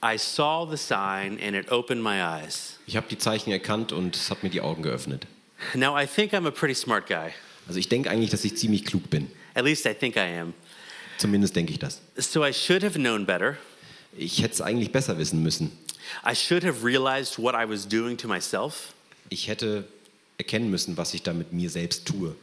I 0.04 0.18
saw 0.18 0.66
the 0.70 0.76
sign 0.76 1.38
and 1.42 1.54
it 1.56 1.70
opened 1.72 2.02
my 2.02 2.20
eyes. 2.20 2.78
Ich 2.86 2.96
habe 2.96 3.06
die 3.08 3.18
Zeichen 3.18 3.50
erkannt 3.50 3.92
und 3.92 4.14
es 4.14 4.30
hat 4.30 4.42
mir 4.42 4.50
die 4.50 4.60
Augen 4.60 4.82
geöffnet. 4.82 5.26
Now, 5.74 5.98
I 5.98 6.06
think 6.06 6.32
I'm 6.34 6.46
a 6.46 6.50
pretty 6.50 6.74
smart 6.74 7.06
guy. 7.06 7.30
Also 7.66 7.78
ich 7.80 7.88
denke 7.88 8.10
eigentlich, 8.10 8.30
dass 8.30 8.44
ich 8.44 8.56
ziemlich 8.56 8.84
klug 8.84 9.08
bin. 9.10 9.30
At 9.54 9.64
least 9.64 9.86
I 9.86 9.94
think 9.94 10.16
I 10.16 10.38
am. 10.38 10.52
Zumindest 11.18 11.56
denke 11.56 11.72
ich 11.72 11.78
das. 11.78 12.02
So 12.16 12.44
I 12.44 12.52
should 12.52 12.82
have 12.84 12.98
known 12.98 13.24
better. 13.24 13.56
Ich 14.18 14.42
hätte 14.42 14.54
es 14.54 14.60
eigentlich 14.60 14.92
besser 14.92 15.18
wissen 15.18 15.42
müssen. 15.42 15.72
I 16.24 16.34
should 16.34 16.64
have 16.64 16.84
realized 16.84 17.38
what 17.38 17.54
I 17.54 17.68
was 17.68 17.86
doing 17.86 18.16
to 18.18 18.28
myself, 18.28 18.92
Ich 19.28 19.48
hätte 19.48 19.86
erkennen 20.38 20.70
müssen, 20.70 20.96
was 20.96 21.14
ich 21.14 21.22
da 21.22 21.32
mit 21.32 21.52
mir 21.52 21.68
selbst 21.70 22.06
tue. 22.06 22.34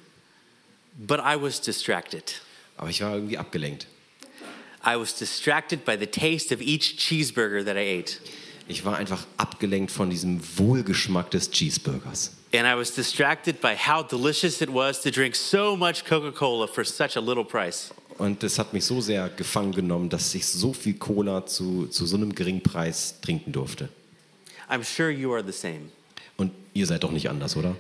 but 0.98 1.20
I 1.20 1.36
was 1.42 1.60
distracted. 1.62 2.42
Aber 2.77 2.89
ich 2.89 3.01
war 3.01 3.15
irgendwie 3.15 3.38
abgelenkt. 3.38 3.88
I 4.86 4.98
was 4.98 5.15
distracted 5.15 5.86
by 5.86 5.96
the 5.98 6.06
taste 6.08 6.51
of 6.53 6.62
each 6.62 6.98
cheeseburger 6.98 7.63
that 7.63 7.77
I 7.77 8.00
ate. 8.00 8.18
Ich 8.68 8.84
war 8.86 8.98
einfach 8.98 9.25
abgelenkt 9.38 9.92
von 9.92 10.10
diesem 10.10 10.42
Wohlgeschmack 10.58 11.32
des 11.32 11.50
Cheeseburgers. 11.51 12.32
And 12.53 12.68
I 12.68 12.75
was 12.75 12.94
distracted 12.94 13.60
by 13.62 13.75
how 13.75 14.03
delicious 14.03 14.62
it 14.62 14.70
was 14.72 15.01
to 15.01 15.10
drink 15.12 15.36
so 15.36 15.75
much 15.75 16.06
Coca 16.06 16.32
Cola 16.32 16.68
for 16.68 16.84
such 16.84 17.15
a 17.18 17.20
little 17.22 17.44
price. 17.46 17.92
Und 18.17 18.43
es 18.43 18.60
hat 18.60 18.74
mich 18.74 18.86
so 18.86 19.01
sehr 19.01 19.29
gefangen 19.29 19.72
genommen, 19.74 20.10
dass 20.10 20.34
ich 20.36 20.46
so 20.46 20.74
viel 20.74 20.93
Cola 20.96 21.46
zu, 21.46 21.88
zu 21.88 22.05
so 22.05 22.15
einem 22.15 22.36
geringen 22.36 22.62
Preis 22.62 23.15
trinken 23.22 23.51
durfte. 23.51 23.89
I'm 24.70 24.84
sure 24.84 25.10
you 25.10 25.34
are 25.34 25.43
the 25.43 25.51
same. 25.51 25.89
Und 26.38 26.51
ihr 26.74 26.86
seid 26.86 27.03
doch 27.03 27.12
nicht 27.12 27.29
anders, 27.29 27.55
oder? 27.55 27.75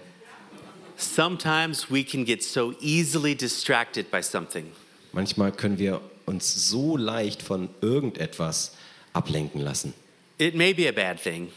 Sometimes 0.97 1.89
we 1.89 2.03
can 2.03 2.25
get 2.25 2.43
so 2.43 2.73
easily 2.81 3.35
distracted 3.35 4.09
by 4.11 4.21
something. 4.21 4.65
Manchmal 5.11 5.51
können 5.51 5.77
wir 5.77 6.01
uns 6.25 6.69
so 6.69 6.97
leicht 6.97 7.41
von 7.41 7.69
irgendetwas 7.81 8.73
ablenken 9.13 9.61
lassen. 9.61 9.93
It 10.37 10.55
may 10.55 10.73
be 10.73 10.87
a 10.87 10.91
bad 10.91 11.21
thing, 11.21 11.49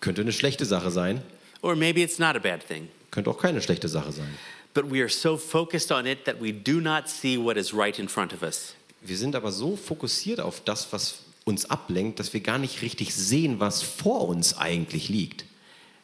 Könnte 0.00 0.20
eine 0.20 0.32
schlechte 0.32 0.66
Sache 0.66 0.90
sein, 0.90 1.22
or 1.62 1.74
maybe 1.74 2.02
it's 2.02 2.18
not 2.18 2.36
a 2.36 2.38
bad 2.38 2.66
thing. 2.66 2.88
könnte 3.10 3.30
auch 3.30 3.38
keine 3.38 3.62
schlechte 3.62 3.88
Sache 3.88 4.12
sein. 4.12 4.28
But 4.74 4.90
we 4.90 5.00
are 5.00 5.08
so 5.08 5.36
focused 5.36 5.92
on 5.92 6.06
it 6.06 6.24
that 6.26 6.40
we 6.40 6.52
do 6.52 6.80
not 6.80 7.08
see 7.08 7.38
what 7.38 7.56
is 7.56 7.72
right 7.72 7.98
in 7.98 8.08
front 8.08 8.32
of 8.32 8.42
us. 8.42 8.74
Wir 9.00 9.16
sind 9.16 9.36
aber 9.36 9.52
so 9.52 9.76
fokussiert 9.76 10.40
auf 10.40 10.62
das, 10.64 10.92
was 10.92 11.20
uns 11.44 11.70
ablenkt, 11.70 12.18
dass 12.18 12.32
wir 12.32 12.40
gar 12.40 12.58
nicht 12.58 12.82
richtig 12.82 13.14
sehen, 13.14 13.60
was 13.60 13.82
vor 13.82 14.28
uns 14.28 14.56
eigentlich 14.56 15.08
liegt. 15.08 15.44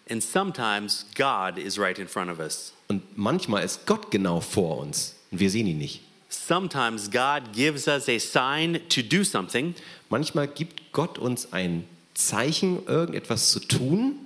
And 0.08 0.22
sometimes 0.22 1.06
God 1.16 1.58
is 1.58 1.78
right 1.78 1.98
in 1.98 2.08
front 2.08 2.30
of 2.30 2.38
us. 2.38 2.72
Und 2.88 3.02
manchmal 3.16 3.64
ist 3.64 3.86
Gott 3.86 4.10
genau 4.10 4.40
vor 4.40 4.78
uns 4.78 5.16
und 5.30 5.40
wir 5.40 5.50
sehen 5.50 5.66
ihn 5.66 5.78
nicht. 5.78 6.02
Sometimes 6.28 7.10
God 7.10 7.52
gives 7.52 7.88
us 7.88 8.08
a 8.08 8.18
sign 8.18 8.80
to 8.88 9.02
do 9.02 9.24
something, 9.24 9.74
Manchmal 10.08 10.48
gibt 10.48 10.92
Gott 10.92 11.18
uns 11.18 11.52
ein 11.52 11.84
Zeichen, 12.14 12.84
irgendetwas 12.86 13.50
zu 13.50 13.60
tun 13.60 14.16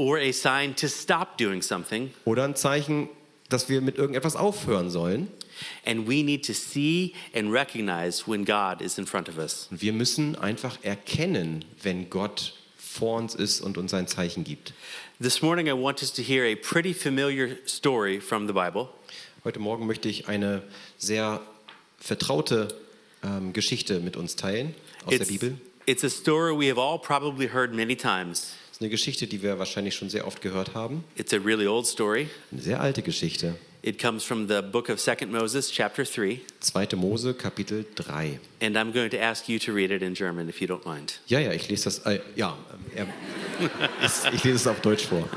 or 0.00 0.16
a 0.16 0.32
sign 0.32 0.74
to 0.74 0.88
stop 0.88 1.36
doing 1.36 1.60
something, 1.60 2.10
oder 2.24 2.44
ein 2.44 2.56
Zeichen, 2.56 3.10
dass 3.50 3.68
wir 3.68 3.80
mit 3.80 3.98
irgendetwas 3.98 4.36
aufhören 4.36 4.90
sollen. 4.90 5.28
and 5.84 6.08
we 6.08 6.22
need 6.22 6.42
to 6.46 6.54
see 6.54 7.12
and 7.34 7.52
recognize 7.52 8.26
when 8.26 8.44
God 8.46 8.80
is 8.80 8.96
in 8.98 9.04
front 9.06 9.28
of 9.28 9.36
us. 9.36 9.68
Und 9.70 9.82
wir 9.82 9.92
müssen 9.92 10.34
einfach 10.36 10.78
erkennen, 10.82 11.64
wenn 11.82 12.08
Gott 12.08 12.54
vor 12.78 13.18
uns 13.18 13.34
ist 13.34 13.60
und 13.60 13.76
uns 13.76 13.92
ein 13.92 14.06
Zeichen 14.06 14.42
gibt. 14.44 14.72
This 15.20 15.42
morning, 15.42 15.66
I 15.66 15.72
want 15.72 16.00
us 16.00 16.12
to 16.14 16.22
hear 16.22 16.44
a 16.44 16.54
pretty 16.56 16.94
familiar 16.94 17.56
story 17.66 18.20
from 18.20 18.46
the 18.46 18.54
Bible. 18.54 18.88
Heute 19.44 19.58
Morgen 19.58 19.86
möchte 19.86 20.08
ich 20.08 20.28
eine 20.28 20.62
sehr 20.96 21.40
vertraute 21.98 22.68
ähm, 23.22 23.52
Geschichte 23.52 24.00
mit 24.00 24.16
uns 24.16 24.36
teilen 24.36 24.74
aus 25.04 25.10
der 25.10 25.20
It's, 25.20 25.28
Bibel. 25.28 25.58
it's 25.86 26.04
a 26.04 26.08
story 26.08 26.54
we 26.56 26.70
have 26.70 26.80
all 26.80 26.98
probably 26.98 27.48
heard 27.48 27.74
many 27.74 27.94
times. 27.96 28.54
Ist 28.80 28.84
eine 28.84 28.92
Geschichte, 28.92 29.26
die 29.26 29.42
wir 29.42 29.58
wahrscheinlich 29.58 29.94
schon 29.94 30.08
sehr 30.08 30.26
oft 30.26 30.40
gehört 30.40 30.72
haben. 30.72 31.04
It's 31.14 31.34
a 31.34 31.36
really 31.36 31.66
old 31.66 31.86
story. 31.86 32.30
Eine 32.50 32.62
sehr 32.62 32.80
alte 32.80 33.02
Geschichte. 33.02 33.56
It 33.82 34.00
comes 34.00 34.24
from 34.24 34.48
the 34.48 34.62
book 34.62 34.88
of 34.88 34.98
2 34.98 35.26
Moses, 35.26 35.70
chapter 35.70 36.02
3, 36.02 36.40
2. 36.60 36.96
Mose, 36.96 37.34
Kapitel 37.34 37.84
3. 37.94 38.40
and 38.62 38.78
I'm 38.78 38.90
going 38.90 39.10
to 39.10 39.18
ask 39.22 39.50
you 39.50 39.58
to 39.58 39.74
read 39.74 39.90
it 39.90 40.00
in 40.00 40.14
German 40.14 40.48
if 40.48 40.62
you 40.62 40.66
don't 40.66 40.86
mind. 40.86 41.20
Ja, 41.26 41.40
ja, 41.40 41.52
ich 41.52 41.68
lese 41.68 41.84
das. 41.84 41.98
Äh, 42.06 42.20
ja, 42.36 42.56
ich, 44.02 44.34
ich 44.34 44.44
lese 44.44 44.56
es 44.56 44.66
auf 44.66 44.80
Deutsch 44.80 45.04
vor. 45.04 45.28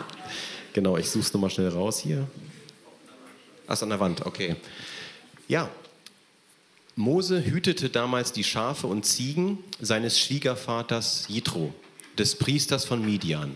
Genau, 0.72 0.96
ich 0.96 1.10
suche 1.10 1.24
es 1.24 1.34
nochmal 1.34 1.50
schnell 1.50 1.68
raus 1.68 2.00
hier. 2.00 2.26
Ach, 3.68 3.82
an 3.82 3.90
der 3.90 4.00
Wand, 4.00 4.26
okay. 4.26 4.56
Ja, 5.50 5.70
Mose 6.96 7.44
hütete 7.44 7.90
damals 7.90 8.32
die 8.32 8.46
Schafe 8.46 8.88
und 8.88 9.06
Ziegen 9.06 9.58
seines 9.82 10.18
Schwiegervaters 10.18 11.26
Jitro, 11.28 11.74
des 12.18 12.36
Priesters 12.36 12.86
von 12.86 13.04
Midian. 13.04 13.56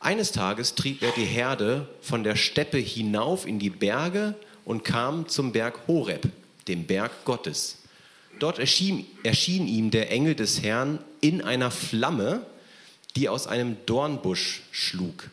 Eines 0.00 0.32
Tages 0.32 0.74
trieb 0.74 1.02
er 1.02 1.12
die 1.12 1.24
Herde 1.24 1.88
von 2.00 2.22
der 2.22 2.36
Steppe 2.36 2.78
hinauf 2.78 3.46
in 3.46 3.58
die 3.58 3.70
Berge 3.70 4.34
und 4.64 4.84
kam 4.84 5.28
zum 5.28 5.52
Berg 5.52 5.86
Horeb, 5.86 6.28
dem 6.68 6.84
Berg 6.86 7.24
Gottes. 7.24 7.78
Dort 8.38 8.58
erschien, 8.58 9.06
erschien 9.22 9.66
ihm 9.66 9.90
der 9.90 10.10
Engel 10.10 10.34
des 10.34 10.62
Herrn 10.62 10.98
in 11.20 11.40
einer 11.40 11.70
Flamme, 11.70 12.44
die 13.16 13.28
aus 13.28 13.46
einem 13.46 13.76
Dornbusch 13.86 14.62
schlug. 14.70 15.30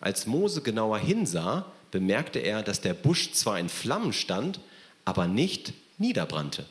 Als 0.00 0.26
Mose 0.26 0.62
genauer 0.62 0.98
hinsah, 0.98 1.70
bemerkte 1.90 2.38
er, 2.38 2.62
dass 2.62 2.80
der 2.80 2.94
Busch 2.94 3.32
zwar 3.32 3.58
in 3.58 3.68
Flammen 3.68 4.12
stand, 4.12 4.60
aber 5.04 5.26
nicht 5.26 5.72
niederbrannte. 5.98 6.64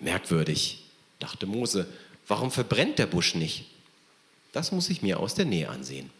Merkwürdig, 0.00 0.84
dachte 1.18 1.46
Mose, 1.46 1.86
warum 2.30 2.50
verbrennt 2.50 2.98
der 2.98 3.06
Busch 3.06 3.34
nicht? 3.34 3.66
Das 4.52 4.72
muss 4.72 4.88
ich 4.88 5.02
mir 5.02 5.20
aus 5.20 5.34
der 5.34 5.44
Nähe 5.44 5.68
ansehen. 5.68 6.10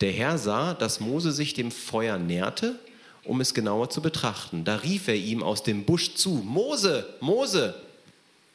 Der 0.00 0.12
Herr 0.12 0.38
sah, 0.38 0.74
dass 0.74 1.00
Mose 1.00 1.32
sich 1.32 1.54
dem 1.54 1.70
Feuer 1.70 2.18
näherte, 2.18 2.78
um 3.24 3.40
es 3.40 3.52
genauer 3.52 3.90
zu 3.90 4.00
betrachten. 4.00 4.64
Da 4.64 4.76
rief 4.76 5.08
er 5.08 5.14
ihm 5.14 5.42
aus 5.42 5.62
dem 5.62 5.84
Busch 5.84 6.14
zu, 6.14 6.30
Mose, 6.30 7.14
Mose. 7.20 7.74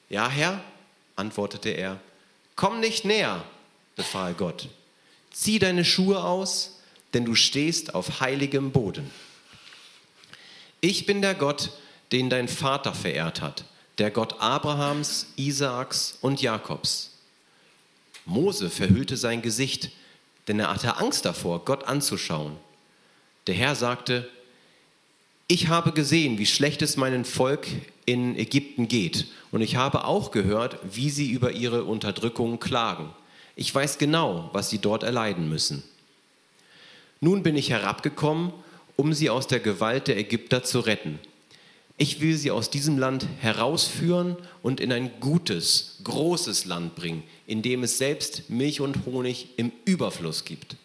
Ja, 0.09 0.27
Herr, 0.27 0.59
antwortete 1.15 1.69
er, 1.69 1.99
komm 2.55 2.79
nicht 2.79 3.05
näher, 3.05 3.43
befahl 3.95 4.33
Gott. 4.33 4.69
Zieh 5.31 5.59
deine 5.59 5.85
Schuhe 5.85 6.23
aus, 6.23 6.79
denn 7.13 7.25
du 7.25 7.35
stehst 7.35 7.93
auf 7.93 8.21
heiligem 8.21 8.71
Boden. 8.71 9.09
Ich 10.81 11.05
bin 11.05 11.21
der 11.21 11.35
Gott, 11.35 11.71
den 12.11 12.29
dein 12.29 12.47
Vater 12.47 12.93
verehrt 12.93 13.41
hat, 13.41 13.65
der 13.97 14.11
Gott 14.11 14.39
Abrahams, 14.39 15.27
Isaaks 15.35 16.17
und 16.21 16.41
Jakobs. 16.41 17.11
Mose 18.25 18.69
verhüllte 18.69 19.17
sein 19.17 19.41
Gesicht, 19.41 19.91
denn 20.47 20.59
er 20.59 20.73
hatte 20.73 20.97
Angst 20.97 21.25
davor, 21.25 21.63
Gott 21.65 21.85
anzuschauen. 21.85 22.57
Der 23.47 23.55
Herr 23.55 23.75
sagte, 23.75 24.29
ich 25.47 25.67
habe 25.67 25.91
gesehen, 25.91 26.39
wie 26.39 26.47
schlecht 26.47 26.81
es 26.81 26.97
meinem 26.97 27.23
Volk 27.23 27.67
in 28.05 28.35
Ägypten 28.35 28.87
geht, 28.87 29.27
und 29.51 29.61
ich 29.61 29.75
habe 29.75 30.05
auch 30.05 30.31
gehört, 30.31 30.79
wie 30.83 31.09
sie 31.09 31.29
über 31.29 31.51
ihre 31.51 31.83
Unterdrückung 31.83 32.59
klagen. 32.59 33.09
Ich 33.55 33.73
weiß 33.73 33.99
genau, 33.99 34.49
was 34.53 34.69
sie 34.69 34.79
dort 34.79 35.03
erleiden 35.03 35.47
müssen. 35.47 35.83
Nun 37.21 37.43
bin 37.43 37.55
ich 37.55 37.69
herabgekommen, 37.69 38.51
um 38.95 39.13
sie 39.13 39.29
aus 39.29 39.47
der 39.47 39.59
Gewalt 39.59 40.07
der 40.07 40.17
Ägypter 40.17 40.63
zu 40.63 40.79
retten. 40.79 41.19
Ich 41.97 42.19
will 42.19 42.35
sie 42.35 42.51
aus 42.51 42.69
diesem 42.69 42.97
Land 42.97 43.25
herausführen 43.39 44.35
und 44.61 44.81
in 44.81 44.91
ein 44.91 45.19
gutes, 45.21 45.99
großes 46.03 46.65
Land 46.65 46.95
bringen, 46.95 47.23
in 47.47 47.61
dem 47.61 47.83
es 47.83 47.97
selbst 47.97 48.49
Milch 48.49 48.81
und 48.81 49.05
Honig 49.05 49.47
im 49.55 49.71
Überfluss 49.85 50.43
gibt. 50.43 50.75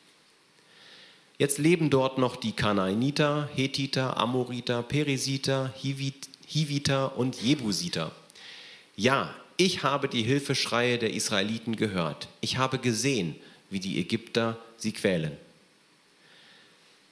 Jetzt 1.36 1.58
leben 1.58 1.90
dort 1.90 2.18
noch 2.18 2.36
die 2.36 2.52
Kanaaniter, 2.52 3.48
Hethiter, 3.54 4.18
Amoriter, 4.18 4.82
Peresiter, 4.82 5.74
Hiviter 5.74 7.16
und 7.16 7.42
Jebusiter. 7.42 8.12
Ja, 8.94 9.34
ich 9.56 9.82
habe 9.82 10.08
die 10.08 10.22
Hilfeschreie 10.22 10.98
der 10.98 11.12
Israeliten 11.12 11.76
gehört. 11.76 12.28
Ich 12.40 12.56
habe 12.56 12.78
gesehen, 12.78 13.34
wie 13.68 13.80
die 13.80 13.98
Ägypter 13.98 14.58
sie 14.76 14.92
quälen. 14.92 15.32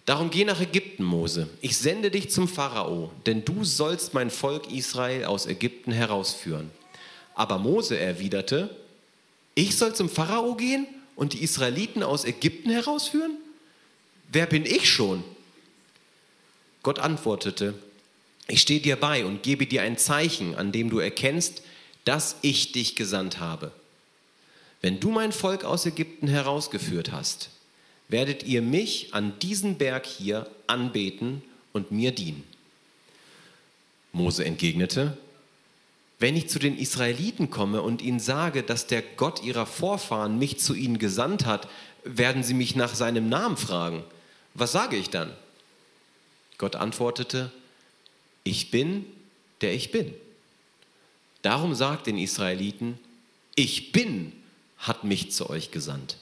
Darum 0.09 0.31
geh 0.31 0.47
nach 0.47 0.59
Ägypten, 0.59 1.05
Mose. 1.05 1.51
Ich 1.61 1.77
sende 1.77 2.11
dich 2.11 2.31
zum 2.31 2.49
Pharao, 2.49 3.13
denn 3.27 3.45
du 3.45 3.63
sollst 3.63 4.15
mein 4.15 4.31
Volk 4.31 4.73
Israel 4.73 5.27
aus 5.27 5.45
Ägypten 5.45 5.93
herausführen. 5.93 6.71
Aber 7.35 7.59
Mose 7.59 7.99
erwiderte, 7.99 8.75
ich 9.55 9.77
soll 9.77 9.95
zum 9.95 10.09
Pharao 10.09 10.55
gehen 10.55 10.87
und 11.15 11.35
die 11.35 11.43
Israeliten 11.43 12.03
aus 12.03 12.25
Ägypten 12.25 12.71
herausführen? 12.71 13.37
Wer 14.33 14.47
bin 14.47 14.65
ich 14.65 14.89
schon? 14.89 15.23
Gott 16.83 17.01
antwortete, 17.01 17.75
ich 18.47 18.63
stehe 18.63 18.81
dir 18.81 18.97
bei 18.97 19.27
und 19.27 19.43
gebe 19.43 19.67
dir 19.67 19.83
ein 19.83 19.99
Zeichen, 19.99 20.55
an 20.55 20.73
dem 20.73 20.89
du 20.89 21.01
erkennst, 21.01 21.61
dass 22.07 22.37
ich 22.41 22.73
dich 22.73 22.97
gesandt 22.97 23.41
habe. 23.41 23.73
Wenn 24.81 25.01
du 25.01 25.11
mein 25.11 25.33
Volk 25.33 25.65
aus 25.65 25.85
Ägypten 25.85 26.29
herausgeführt 26.29 27.13
hast, 27.13 27.51
werdet 28.09 28.43
ihr 28.43 28.63
mich 28.63 29.13
an 29.13 29.39
diesem 29.39 29.77
Berg 29.77 30.07
hier 30.07 30.49
anbeten 30.67 31.43
und 31.73 31.93
mir 31.93 32.13
dienen. 32.13 32.45
Mose 34.13 34.45
entgegnete, 34.45 35.17
wenn 36.19 36.37
ich 36.37 36.49
zu 36.49 36.59
den 36.59 36.77
Israeliten 36.77 37.51
komme 37.51 37.83
und 37.83 38.03
ihnen 38.03 38.19
sage, 38.19 38.63
dass 38.63 38.87
der 38.87 39.03
Gott 39.03 39.43
ihrer 39.45 39.67
Vorfahren 39.67 40.39
mich 40.39 40.59
zu 40.59 40.75
ihnen 40.75 40.99
gesandt 40.99 41.47
hat, 41.47 41.69
werden 42.03 42.43
sie 42.43 42.55
mich 42.55 42.75
nach 42.75 42.95
seinem 42.95 43.29
Namen 43.29 43.57
fragen. 43.57 44.03
Was 44.55 44.73
sage 44.73 44.97
ich 44.97 45.11
dann? 45.11 45.33
Gott 46.57 46.75
antwortete, 46.75 47.53
ich 48.43 48.71
bin, 48.71 49.05
der 49.61 49.75
ich 49.75 49.93
bin. 49.93 50.13
Darum 51.43 51.75
sagt 51.75 52.09
den 52.09 52.19
Israeliten, 52.19 52.99
ich 53.55 53.93
bin, 53.93 54.33
hat 54.79 55.05
mich 55.05 55.31
zu 55.31 55.49
euch 55.51 55.71
gesandt. 55.71 56.17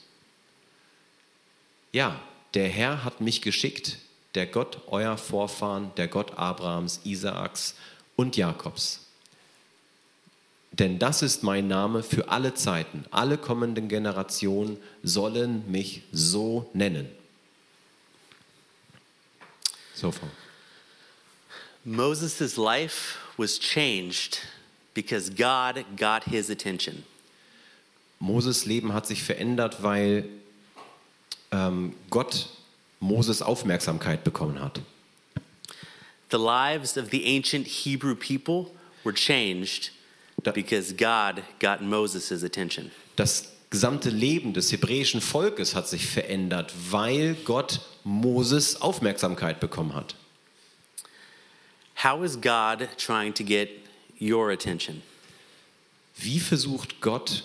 Ja, 1.97 2.21
der 2.53 2.69
Herr 2.69 3.03
hat 3.03 3.21
mich 3.21 3.41
geschickt, 3.41 3.97
der 4.35 4.45
Gott 4.45 4.81
euer 4.85 5.17
Vorfahren, 5.17 5.91
der 5.97 6.07
Gott 6.07 6.37
Abrahams, 6.37 6.99
Isaaks 7.05 7.73
und 8.15 8.37
Jakobs. 8.37 8.99
Denn 10.71 10.99
das 10.99 11.23
ist 11.23 11.41
mein 11.41 11.67
Name 11.67 12.03
für 12.03 12.29
alle 12.29 12.53
Zeiten. 12.53 13.03
Alle 13.09 13.39
kommenden 13.39 13.87
Generationen 13.87 14.77
sollen 15.01 15.63
mich 15.71 16.03
so 16.11 16.69
nennen. 16.75 17.09
So 19.95 20.11
far. 20.11 20.29
Moses' 21.83 22.57
life 22.57 23.17
was 23.37 23.59
changed 23.59 24.41
because 24.93 25.31
God 25.31 25.83
got 25.97 26.25
his 26.25 26.51
attention. 26.51 27.01
Moses 28.19 28.65
Leben 28.65 28.93
hat 28.93 29.07
sich 29.07 29.23
verändert, 29.23 29.81
weil 29.81 30.29
ähm, 31.57 31.93
Gott 32.09 32.49
Moses 32.99 33.41
Aufmerksamkeit 33.41 34.23
bekommen 34.23 34.61
hat. 34.61 34.81
The 36.29 36.37
lives 36.37 36.97
of 36.97 37.09
the 37.11 37.23
ancient 37.25 37.67
Hebrew 37.67 38.15
people 38.15 38.71
were 39.03 39.13
changed 39.13 39.91
because 40.53 40.93
God 40.93 41.43
got 41.59 41.81
Moses' 41.81 42.43
attention. 42.43 42.91
Das 43.15 43.51
gesamte 43.69 44.09
Leben 44.09 44.53
des 44.53 44.71
hebräischen 44.71 45.21
Volkes 45.21 45.73
hat 45.73 45.87
sich 45.87 46.07
verändert, 46.07 46.73
weil 46.89 47.35
Gott 47.45 47.81
Moses 48.03 48.81
Aufmerksamkeit 48.81 49.59
bekommen 49.59 49.93
hat. 49.93 50.15
How 52.03 52.23
is 52.23 52.39
God 52.39 52.87
trying 52.97 53.33
to 53.33 53.43
get 53.43 53.69
your 54.19 54.51
attention? 54.51 55.01
Wie 56.15 56.39
versucht 56.39 57.01
Gott 57.01 57.43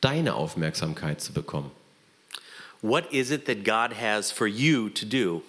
deine 0.00 0.34
Aufmerksamkeit 0.34 1.20
zu 1.20 1.32
bekommen? 1.32 1.70
What 2.82 3.12
is 3.12 3.30
it 3.30 3.46
that 3.46 3.62
God 3.64 3.92
has 3.92 4.32
for 4.32 4.46
you 4.46 4.90
to 4.90 5.06
do? 5.06 5.42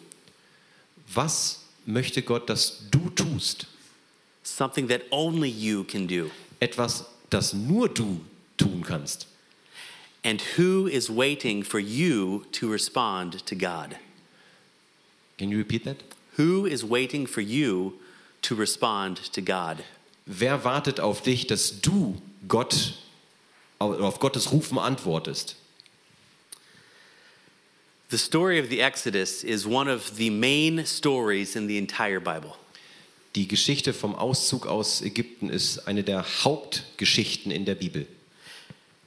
Was 1.16 1.66
möchte 1.88 2.24
Gott, 2.24 2.48
dass 2.48 2.90
du 2.92 3.10
tust? 3.10 3.66
Something 4.44 4.88
that 4.88 5.02
only 5.12 5.50
you 5.50 5.84
can 5.84 6.06
do. 6.06 6.30
Etwas, 6.62 7.06
das 7.30 7.54
nur 7.54 7.90
du 7.90 8.22
tun 8.58 8.84
kannst. 8.84 9.26
And 10.24 10.42
who 10.58 10.88
is 10.88 11.10
waiting 11.10 11.64
for 11.64 11.80
you 11.80 12.46
to 12.52 12.72
respond 12.72 13.46
to 13.46 13.56
God? 13.56 13.98
Can 15.38 15.50
you 15.50 15.58
repeat 15.58 15.84
that? 15.86 15.98
Who 16.38 16.66
is 16.66 16.84
waiting 16.84 17.26
for 17.26 17.42
you 17.42 18.00
to 18.44 18.56
respond 18.56 19.18
to 19.34 19.42
God? 19.42 19.84
Wer 20.26 20.64
wartet 20.64 21.00
auf 21.00 21.22
dich, 21.22 21.48
dass 21.48 21.82
du 21.82 22.22
Gott 22.48 22.94
auf 23.80 24.20
Gottes 24.20 24.52
Rufen 24.52 24.78
antwortest? 24.78 25.56
The 28.10 28.18
story 28.18 28.60
of 28.60 28.70
the 28.70 28.82
Exodus 28.82 29.44
is 29.44 29.66
one 29.66 29.88
of 29.88 30.18
the 30.18 30.30
main 30.30 30.86
stories 30.86 31.56
in 31.56 31.68
the 31.68 31.78
entire 31.78 32.20
Bible. 32.20 32.58
Die 33.36 33.48
Geschichte 33.48 33.94
vom 33.94 34.14
Auszug 34.14 34.68
aus 34.68 35.02
Ägypten 35.02 35.50
ist 35.50 35.88
eine 35.88 36.04
der 36.04 36.24
Hauptgeschichten 36.44 37.52
in 37.52 37.66
der 37.66 37.76
Bibel. 37.76 38.06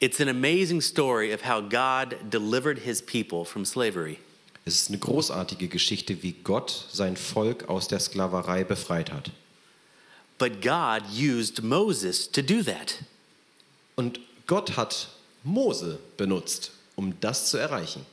It's 0.01 0.21
an 0.21 0.29
amazing 0.29 0.81
story 0.81 1.33
of 1.33 1.43
how 1.43 1.61
God 1.61 2.17
delivered 2.31 2.81
his 2.81 3.01
people 3.01 3.45
from 3.45 3.65
slavery. 3.65 4.19
Es 4.65 4.75
ist 4.75 4.89
eine 4.89 4.99
großartige 4.99 5.69
Geschichte, 5.69 6.25
wie 6.25 6.33
Gott 6.33 6.89
sein 6.93 7.17
Volk 7.17 7.69
aus 7.69 7.87
der 7.87 8.01
Sklaverei 8.01 8.65
befreit 8.65 9.13
hat. 9.13 9.31
But 10.39 10.61
God 10.61 11.03
used 11.17 11.63
Moses 11.63 12.31
to 12.31 12.43
do 12.43 12.63
that. 12.65 12.97
Und 13.95 14.19
Gott 14.49 14.77
hat 14.77 15.09
Mose 15.45 16.01
benutzt, 16.17 16.73
um 16.97 17.15
das 17.21 17.49
zu 17.49 17.57
erreichen. 17.57 18.05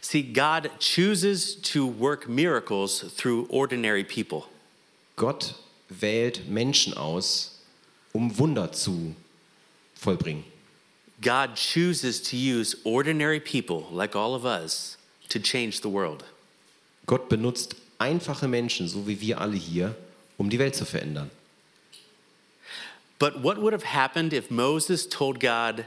See, 0.00 0.22
God 0.22 0.70
chooses 0.78 1.54
to 1.72 1.86
work 1.86 2.28
miracles 2.28 3.00
through 3.16 3.46
ordinary 3.50 4.04
people. 4.04 4.46
Gott 5.16 5.54
wählt 5.88 6.48
Menschen 6.48 6.94
aus, 6.94 7.58
um 8.12 8.38
Wunder 8.38 8.72
zu 8.72 9.14
vollbringen. 9.94 10.44
God 11.20 11.56
chooses 11.56 12.20
to 12.22 12.36
use 12.36 12.76
ordinary 12.84 13.40
people 13.40 13.86
like 13.90 14.14
all 14.14 14.34
of 14.34 14.44
us 14.44 14.96
to 15.28 15.38
change 15.38 15.80
the 15.80 15.88
world. 15.88 16.24
Gott 17.06 17.28
benutzt 17.28 17.76
einfache 17.98 18.48
Menschen, 18.48 18.88
so 18.88 19.06
wie 19.06 19.20
wir 19.20 19.40
alle 19.40 19.56
hier, 19.56 19.94
um 20.36 20.50
die 20.50 20.58
Welt 20.58 20.74
zu 20.74 20.84
verändern. 20.84 21.30
But 23.18 23.42
what 23.42 23.58
would 23.58 23.72
have 23.72 23.84
happened 23.84 24.32
if 24.32 24.50
Moses 24.50 25.06
told 25.06 25.38
God 25.38 25.86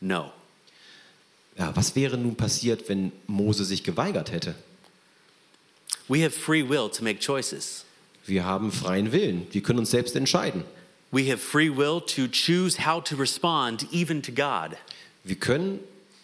no? 0.00 0.32
Ja, 1.58 1.74
was 1.74 1.96
wäre 1.96 2.16
nun 2.16 2.36
passiert, 2.36 2.88
wenn 2.88 3.12
Mose 3.26 3.64
sich 3.64 3.82
geweigert 3.82 4.30
hätte? 4.30 4.54
We 6.08 6.22
have 6.24 6.30
free 6.30 6.62
will 6.66 6.88
to 6.90 7.02
make 7.02 7.18
choices. 7.18 7.84
Wir 8.26 8.44
haben 8.44 8.70
freien 8.72 9.12
Willen. 9.12 9.46
Wir 9.50 9.62
können 9.62 9.80
uns 9.80 9.90
selbst 9.90 10.14
entscheiden. 10.16 10.64
We 11.10 11.30
have 11.30 11.38
free 11.38 11.70
will 11.70 12.00
to 12.00 12.28
choose 12.28 12.86
how 12.86 13.02
to 13.02 13.16
respond 13.16 13.86
even 13.92 14.22
to 14.22 14.30
God. 14.32 14.76
Wir 15.24 15.36
können 15.36 15.80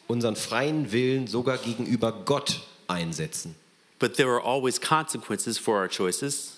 unseren 0.07 0.37
freien 0.37 0.93
Willen 0.93 1.27
sogar 1.27 1.59
gegenüber 1.59 2.13
Gott 2.25 2.61
einsetzen. 2.87 3.55
But 3.99 4.17
there 4.17 4.29
are 4.31 4.43
always 4.43 4.81
consequences 4.81 5.59
for 5.59 5.81
our 5.81 5.89
choices, 5.89 6.53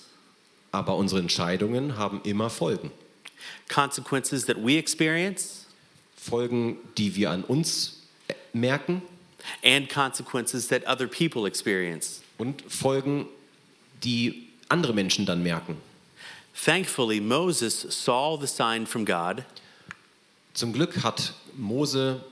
Aber 0.72 0.96
unsere 0.96 1.20
Entscheidungen 1.20 1.96
haben 1.96 2.20
immer 2.24 2.50
Folgen. 2.50 2.90
consequences 3.68 4.44
that 4.46 4.56
we 4.56 4.76
experience 4.76 5.66
Folgen, 6.16 6.76
die 6.98 7.14
wir 7.14 7.30
an 7.30 7.44
uns 7.44 7.95
merken 8.60 9.02
and 9.64 9.88
consequences 9.88 10.68
that 10.68 10.84
other 10.86 11.06
people 11.06 11.46
experience. 11.46 12.22
und 12.38 12.62
Folgen, 12.68 13.26
die 14.02 14.48
andere 14.68 14.92
Menschen 14.92 15.24
dann 15.26 15.42
merken. 15.42 15.76
Thankfully, 16.64 17.20
Moses 17.20 17.86
saw 17.90 18.36
the 18.40 18.46
sign 18.46 18.86
from 18.86 19.04
God 19.04 19.44
Zum 20.54 20.72
Glück 20.72 21.02
hat 21.04 21.34
Mose 21.54 22.24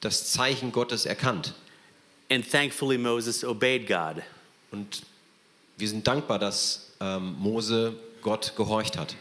das 0.00 0.32
Zeichen 0.32 0.72
Gottes 0.72 1.04
erkannt. 1.04 1.52
and 2.30 2.42
thankfully, 2.50 2.96
Moses 2.98 3.44
obeyed 3.44 3.86
God. 3.86 4.22
Und 4.72 5.02
wir 5.76 5.86
sind 5.88 6.06
dankbar, 6.06 6.38
dass 6.38 6.90
ähm, 7.00 7.36
Mose 7.38 7.94
Gott 8.22 8.54
gehorcht 8.56 8.96
hat. 8.96 9.14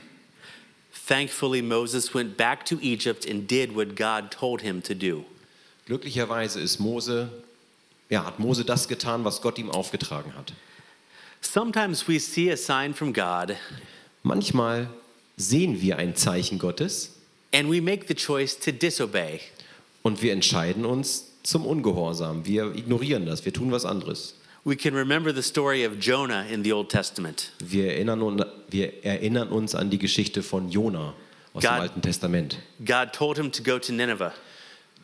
Thankfully, 1.07 1.61
Moses 1.61 2.13
went 2.15 2.35
back 2.37 2.65
to 2.65 2.79
Egypt 2.81 3.29
and 3.29 3.45
did 3.47 3.75
what 3.75 3.95
God 3.95 4.31
told 4.31 4.61
him 4.61 4.81
to 4.81 4.95
do. 4.95 5.25
Glücklicherweise 5.85 6.59
ist 6.59 6.79
Mose, 6.79 7.29
ja, 8.09 8.25
hat 8.25 8.39
Mose 8.39 8.65
das 8.65 8.87
getan, 8.87 9.23
was 9.25 9.41
Gott 9.41 9.57
ihm 9.59 9.69
aufgetragen 9.69 10.33
hat. 10.35 10.53
Sometimes 11.41 12.07
we 12.07 12.19
see 12.19 12.51
a 12.51 12.57
sign 12.57 12.93
from 12.93 13.13
God 13.13 13.55
Manchmal 14.23 14.89
sehen 15.37 15.79
wir 15.81 15.97
ein 15.97 16.15
Zeichen 16.15 16.57
Gottes 16.57 17.11
and 17.53 17.69
we 17.71 17.81
make 17.81 18.05
the 18.07 18.15
choice 18.15 18.57
to 18.59 18.71
disobey. 18.71 19.39
und 20.01 20.21
wir 20.23 20.33
entscheiden 20.33 20.85
uns 20.85 21.31
zum 21.43 21.65
Ungehorsam. 21.65 22.45
Wir 22.45 22.73
ignorieren 22.75 23.25
das, 23.27 23.45
wir 23.45 23.53
tun 23.53 23.71
was 23.71 23.85
anderes. 23.85 24.35
We 24.63 24.75
can 24.75 24.95
remember 24.95 25.31
the 25.33 25.43
story 25.43 25.85
of 25.85 25.93
Jonah 25.99 26.43
in 26.47 26.63
the 26.63 26.73
Old 26.73 26.89
Testament. 26.89 27.51
Wir 27.59 27.93
erinnern, 27.93 28.23
un- 28.23 28.43
wir 28.69 29.03
erinnern 29.03 29.49
uns 29.49 29.75
an 29.75 29.91
die 29.91 29.99
Geschichte 29.99 30.41
von 30.41 30.69
Jona 30.69 31.13
aus 31.53 31.61
God- 31.61 31.63
dem 31.63 31.81
Alten 31.81 32.01
Testament. 32.01 32.57
God 32.83 33.13
told 33.13 33.37
him 33.37 33.51
to 33.51 33.61
go 33.61 33.77
to 33.77 33.91
Nineveh, 33.93 34.31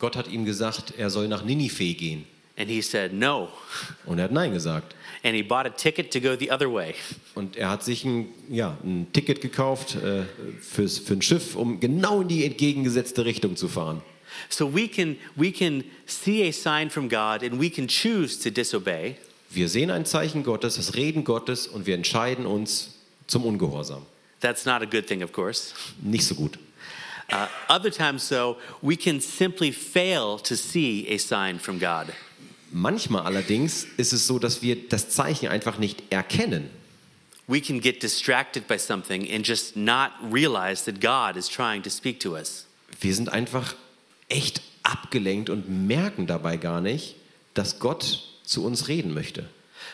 Gott 0.02 0.16
hat 0.16 0.26
ihm 0.26 0.44
gesagt, 0.44 0.94
er 0.98 1.10
soll 1.10 1.28
nach 1.28 1.44
Ninive 1.44 1.94
gehen. 1.94 2.26
and 2.56 2.68
he 2.68 2.82
said 2.82 3.12
no. 3.12 3.48
Und 4.04 4.18
er 4.18 4.24
hat 4.24 4.32
Nein 4.32 4.52
gesagt. 4.52 4.96
And 5.22 5.36
he 5.36 5.42
bought 5.42 5.64
a 5.64 5.70
ticket 5.70 6.10
to 6.10 6.20
go 6.20 6.36
the 6.36 6.50
other 6.50 6.68
way. 6.72 6.94
Und 7.36 7.56
er 7.56 7.70
hat 7.70 7.84
sich 7.84 8.04
ein, 8.04 8.26
ja, 8.50 8.76
ein 8.82 9.06
Ticket 9.12 9.40
gekauft 9.40 9.94
äh, 9.94 10.24
fürs, 10.60 10.98
für 10.98 11.14
ein 11.14 11.22
Schiff, 11.22 11.54
um 11.54 11.78
genau 11.78 12.22
in 12.22 12.28
die 12.28 12.44
entgegengesetzte 12.44 13.24
Richtung 13.24 13.54
zu 13.54 13.68
fahren. 13.68 14.02
So 14.48 14.74
we 14.74 14.88
can, 14.88 15.16
we 15.36 15.52
can 15.52 15.84
see 16.06 16.42
a 16.48 16.52
sign 16.52 16.90
from 16.90 17.08
God 17.08 17.44
and 17.44 17.60
we 17.60 17.70
can 17.70 17.86
choose 17.86 18.42
to 18.42 18.50
disobey, 18.50 19.16
Wir 19.50 19.68
sehen 19.68 19.90
ein 19.90 20.04
Zeichen 20.04 20.42
Gottes, 20.42 20.76
das 20.76 20.96
Reden 20.96 21.22
Gottes 21.24 21.68
und 21.68 21.86
wir 21.86 21.94
entscheiden 21.94 22.44
uns 22.44 22.96
zum 23.28 23.44
Ungehorsam. 23.44 24.02
That's 24.40 24.64
not 24.64 24.82
a 24.82 24.86
good 24.86 25.06
thing, 25.06 25.22
of 25.22 25.30
course. 25.32 25.74
Nicht 26.00 26.24
so 26.26 26.34
gut. 26.34 26.58
Uh, 27.32 27.48
other 27.70 27.90
times, 27.90 28.28
though, 28.28 28.58
we 28.82 28.94
can 28.94 29.18
simply 29.18 29.72
fail 29.72 30.38
to 30.38 30.54
see 30.54 31.08
a 31.08 31.16
sign 31.16 31.58
from 31.58 31.78
God. 31.78 32.12
Manchmal 32.70 33.24
allerdings 33.24 33.86
ist 33.96 34.12
es 34.12 34.26
so, 34.26 34.38
dass 34.38 34.62
wir 34.62 34.88
das 34.88 35.08
Zeichen 35.08 35.48
einfach 35.48 35.78
nicht 35.78 36.02
erkennen. 36.10 36.70
We 37.48 37.60
can 37.60 37.80
get 37.80 38.02
distracted 38.02 38.68
by 38.68 38.78
something 38.78 39.30
and 39.30 39.46
just 39.46 39.76
not 39.76 40.12
realize 40.22 40.84
that 40.84 41.00
God 41.00 41.36
is 41.36 41.48
trying 41.48 41.82
to 41.82 41.90
speak 41.90 42.20
to 42.20 42.34
us. 42.34 42.66
Wir 43.00 43.14
sind 43.14 43.30
einfach 43.30 43.74
echt 44.28 44.62
abgelenkt 44.82 45.50
und 45.50 45.68
merken 45.68 46.26
dabei 46.26 46.56
gar 46.56 46.80
nicht, 46.80 47.16
dass 47.54 47.78
Gott 47.78 48.22
zu 48.44 48.64
uns 48.64 48.88
reden 48.88 49.12
möchte. 49.14 49.48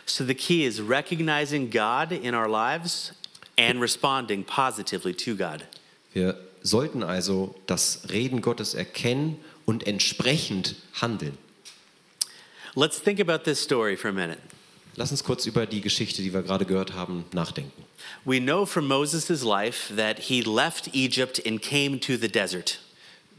So 0.06 0.24
the 0.24 0.34
key 0.34 0.64
is 0.64 0.80
recognizing 0.80 1.70
God 1.70 2.12
in 2.12 2.34
our 2.34 2.48
lives 2.48 3.12
and 3.56 3.80
responding 3.80 4.44
positively 4.44 5.14
to 5.14 5.34
God. 5.34 5.64
Wir 6.12 6.36
sollten 6.68 7.02
also 7.02 7.54
das 7.66 8.02
Reden 8.10 8.42
Gottes 8.42 8.74
erkennen 8.74 9.38
und 9.64 9.86
entsprechend 9.86 10.76
handeln. 11.00 11.36
Let's 12.74 13.02
think 13.02 13.20
about 13.20 13.44
this 13.44 13.60
story 13.60 13.96
for 13.96 14.10
a 14.10 14.12
minute. 14.12 14.38
Lass 14.96 15.10
uns 15.10 15.22
kurz 15.22 15.46
über 15.46 15.66
die 15.66 15.80
Geschichte, 15.80 16.22
die 16.22 16.32
wir 16.32 16.42
gerade 16.42 16.64
gehört 16.64 16.92
haben, 16.92 17.24
nachdenken. 17.32 17.84
We 18.24 18.40
know 18.40 18.66
from 18.66 18.86
Moses' 18.86 19.42
life 19.42 19.94
that 19.94 20.18
he 20.18 20.42
left 20.42 20.94
Egypt 20.94 21.40
and 21.46 21.62
came 21.62 22.00
to 22.00 22.16
the 22.16 22.28
desert. 22.28 22.80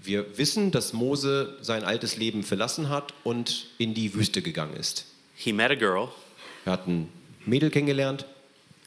Wir 0.02 0.38
wissen, 0.38 0.72
dass 0.72 0.94
Mose 0.94 1.58
sein 1.62 1.84
altes 1.84 2.16
Leben 2.16 2.44
verlassen 2.44 2.88
hat 2.88 3.14
und 3.26 3.68
in 3.78 3.94
die 3.94 4.14
Wüste 4.14 4.42
gegangen 4.42 4.76
ist. 4.78 5.06
He 5.36 5.52
met 5.52 5.72
a 5.72 5.76
girl, 5.76 6.10
Er 6.66 6.74
hat 6.74 6.88
ein 6.88 7.10
Mädel 7.46 7.70
kennengelernt, 7.70 8.26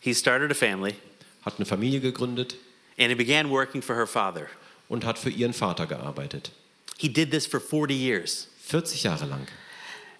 he 0.00 0.14
started 0.14 0.50
a 0.50 0.54
family, 0.54 0.94
hat 1.42 1.56
eine 1.56 1.66
Familie 1.66 2.00
gegründet 2.00 2.56
and 2.98 3.10
he 3.10 3.14
began 3.14 3.50
working 3.50 3.82
for 3.82 3.94
her 3.96 4.06
father. 4.06 4.48
und 4.88 5.04
hat 5.04 5.18
für 5.18 5.30
ihren 5.30 5.52
Vater 5.54 5.86
gearbeitet. 5.86 6.50
He 6.98 7.08
did 7.08 7.30
this 7.30 7.46
for 7.46 7.60
40 7.60 7.94
years. 7.94 8.48
40 8.66 9.02
Jahre 9.02 9.26
lang. 9.26 9.46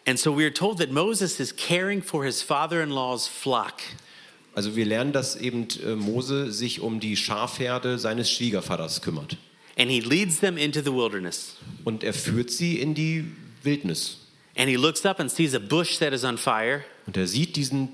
And 0.06 0.18
so 0.18 0.32
we 0.36 0.44
are 0.44 0.52
told 0.52 0.78
that 0.78 0.90
Moses 0.90 1.38
is 1.38 1.52
caring 1.54 2.02
for 2.02 2.24
his 2.24 2.42
father 2.42 2.82
in 2.82 2.90
law's 2.90 3.28
flock. 3.28 3.82
Also 4.54 4.74
wir 4.74 4.84
lernen, 4.84 5.12
dass 5.12 5.36
eben 5.36 5.68
äh, 5.84 5.94
Mose 5.94 6.50
sich 6.52 6.80
um 6.80 7.00
die 7.00 7.16
Schafherde 7.16 7.98
seines 7.98 8.30
Schwiegervaters 8.30 9.00
kümmert. 9.00 9.36
And 9.78 9.90
he 9.90 10.00
leads 10.00 10.40
them 10.40 10.58
into 10.58 10.80
the 10.82 10.92
wilderness. 10.92 11.56
Und 11.84 12.02
er 12.04 12.12
führt 12.12 12.50
sie 12.50 12.80
in 12.80 12.94
die 12.94 13.24
Wildnis. 13.62 14.18
And 14.56 14.68
he 14.68 14.76
looks 14.76 15.06
up 15.06 15.20
and 15.20 15.30
sees 15.30 15.54
a 15.54 15.58
bush 15.58 15.98
that 15.98 16.12
is 16.12 16.24
on 16.24 16.36
fire, 16.36 16.84
Und 17.06 17.16
er 17.16 17.26
sieht 17.26 17.56
diesen 17.56 17.88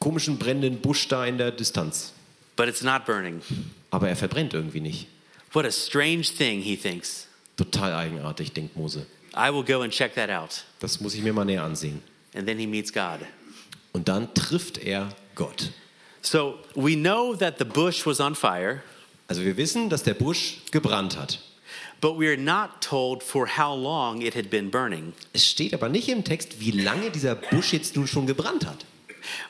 komischen 0.00 0.38
brennenden 0.38 0.80
Busch 0.80 1.06
da 1.08 1.24
in 1.26 1.38
der 1.38 1.50
Distanz. 1.52 2.12
but 2.56 2.68
it's 2.68 2.82
not 2.82 3.04
burning. 3.06 3.40
Aber 3.90 4.08
er 4.08 4.16
verbrennt 4.16 4.54
irgendwie 4.54 4.80
nicht. 4.80 5.06
What 5.52 5.64
a 5.64 5.70
strange 5.72 6.22
thing, 6.24 6.60
he 6.60 6.76
thinks. 6.76 7.26
Total 7.56 7.92
eigenartig, 7.94 8.52
denkt 8.52 8.76
Mose. 8.76 9.06
I 9.34 9.52
will 9.52 9.64
go 9.64 9.82
and 9.82 9.92
check 9.92 10.14
that 10.14 10.30
out. 10.30 10.64
Das 10.80 11.00
muss 11.00 11.14
ich 11.14 11.22
mir 11.22 11.32
mal 11.32 11.44
näher 11.44 11.62
ansehen. 11.64 12.02
And 12.34 12.46
then 12.46 12.58
he 12.58 12.66
meets 12.66 12.92
God. 12.92 13.20
Und 13.92 14.08
dann 14.08 14.32
trifft 14.34 14.78
er 14.78 15.08
Gott. 15.34 15.70
So 16.20 16.58
we 16.74 16.94
know 16.96 17.34
that 17.34 17.58
the 17.58 17.64
bush 17.64 18.04
was 18.06 18.20
on 18.20 18.34
fire, 18.34 18.82
Also 19.28 19.42
wir 19.42 19.56
wissen, 19.56 19.88
dass 19.90 20.02
der 20.02 20.14
Busch 20.14 20.58
gebrannt 20.70 21.16
hat. 21.16 21.38
but 22.00 22.18
we 22.18 22.28
are 22.28 22.36
not 22.36 22.80
told 22.80 23.22
for 23.22 23.46
how 23.58 23.74
long 23.74 24.22
it 24.22 24.34
had 24.36 24.50
been 24.50 24.70
burning. 24.70 25.12
Es 25.32 25.46
steht 25.46 25.74
aber 25.74 25.88
nicht 25.88 26.08
im 26.08 26.24
Text, 26.24 26.60
wie 26.60 26.70
lange 26.70 27.10
dieser 27.10 27.34
Busch 27.34 27.72
jetzt 27.72 27.96
nun 27.96 28.06
schon 28.06 28.26
gebrannt 28.26 28.66
hat. 28.66 28.84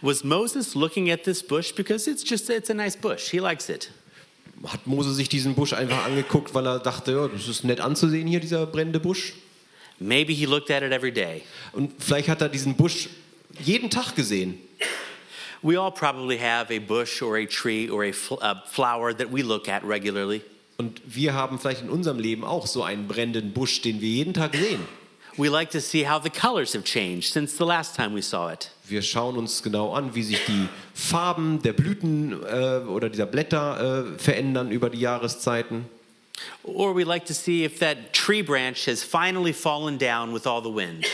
Was 0.01 0.25
Moses 0.25 0.75
looking 0.75 1.11
at 1.11 1.25
this 1.25 1.43
bush 1.43 1.73
because 1.75 2.09
it's 2.11 2.29
just 2.29 2.49
it's 2.51 2.71
a 2.71 2.75
nice 2.75 2.97
bush. 2.97 3.31
He 3.31 3.39
likes 3.39 3.69
it. 3.69 3.91
Hat 4.67 4.87
Mose 4.87 5.15
sich 5.15 5.29
diesen 5.29 5.55
Busch 5.55 5.73
einfach 5.73 6.05
angeguckt, 6.05 6.55
weil 6.55 6.67
er 6.67 6.79
dachte, 6.79 7.13
ja, 7.13 7.29
das 7.29 7.47
ist 7.47 7.65
nett 7.65 7.81
anzusehen 7.81 8.27
hier, 8.27 8.41
dieser 8.41 8.67
brennende 8.67 9.01
Busch? 9.01 9.35
Maybe 10.01 10.33
he 10.33 10.47
looked 10.47 10.71
at 10.71 10.83
it 10.83 10.93
every 10.93 11.13
day. 11.13 11.43
Und 11.73 11.93
vielleicht 12.03 12.29
hat 12.29 12.41
er 12.41 12.49
diesen 12.49 12.77
Busch 12.77 13.09
jeden 13.65 13.91
Tag 13.91 14.15
gesehen. 14.15 14.59
We 15.63 15.81
all 15.81 15.91
probably 15.91 16.39
have 16.39 16.73
a 16.73 16.79
bush 16.79 17.21
or 17.21 17.37
a 17.37 17.47
tree 17.47 17.91
or 17.91 18.05
a 18.05 18.13
flower 18.67 19.17
that 19.17 19.33
we 19.33 19.43
look 19.43 19.69
at 19.69 19.83
regularly. 19.85 20.43
Und 20.77 21.01
wir 21.05 21.35
haben 21.35 21.59
vielleicht 21.59 21.83
in 21.83 21.91
unserem 21.91 22.21
Leben 22.21 22.45
auch 22.45 22.69
so 22.69 22.85
einen 22.85 23.09
brennenden 23.09 23.53
Busch, 23.53 23.81
den 23.83 24.01
wir 24.01 24.09
jeden 24.09 24.35
Tag 24.35 24.55
sehen. 24.55 24.81
We 25.37 25.49
like 25.49 25.71
to 25.71 25.81
see 25.81 26.09
how 26.09 26.23
the 26.23 26.31
colors 26.31 26.75
have 26.75 26.85
changed 26.85 27.33
since 27.33 27.57
the 27.57 27.65
last 27.65 27.97
time 27.97 28.15
we 28.15 28.23
saw 28.23 28.53
it. 28.53 28.71
Wir 28.89 29.03
schauen 29.03 29.37
uns 29.37 29.63
genau 29.63 29.93
an, 29.93 30.15
wie 30.15 30.23
sich 30.23 30.45
die 30.47 30.69
Farben 30.95 31.61
der 31.63 31.75
Blüten 31.75 32.33
äh, 32.33 32.81
oder 32.87 33.11
dieser 33.11 33.27
Blätter 33.27 34.15
äh, 34.15 34.19
verändern 34.19 34.71
über 34.71 34.89
die 34.89 35.01
Jahreszeiten. 35.01 35.85
Or 36.63 36.95
we 36.95 37.05
like 37.05 37.27
to 37.27 37.35
see 37.35 37.65
if 37.65 37.81
that 37.81 38.13
tree 38.13 38.43
branch 38.43 38.87
has 38.87 39.03
finally 39.03 39.53
fallen 39.53 39.99
down 39.99 40.33
with 40.33 40.47
all 40.47 40.63
the 40.63 40.75
wind. 40.75 41.07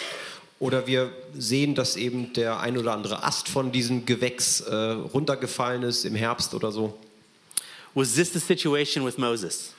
Oder 0.60 0.87
wir 0.87 1.12
sehen, 1.37 1.74
dass 1.74 1.96
eben 1.96 2.32
der 2.32 2.60
ein 2.60 2.78
oder 2.78 2.92
andere 2.92 3.22
Ast 3.24 3.48
von 3.48 3.72
diesem 3.72 4.06
Gewächs 4.06 4.60
äh, 4.60 4.74
runtergefallen 4.74 5.82
ist 5.82 6.04
im 6.04 6.14
Herbst 6.14 6.54
oder 6.54 6.70
so. 6.70 6.96
Was 7.94 8.14
this 8.14 8.32
the 8.32 8.38
situation 8.38 9.04
with 9.04 9.18
Moses? 9.18 9.72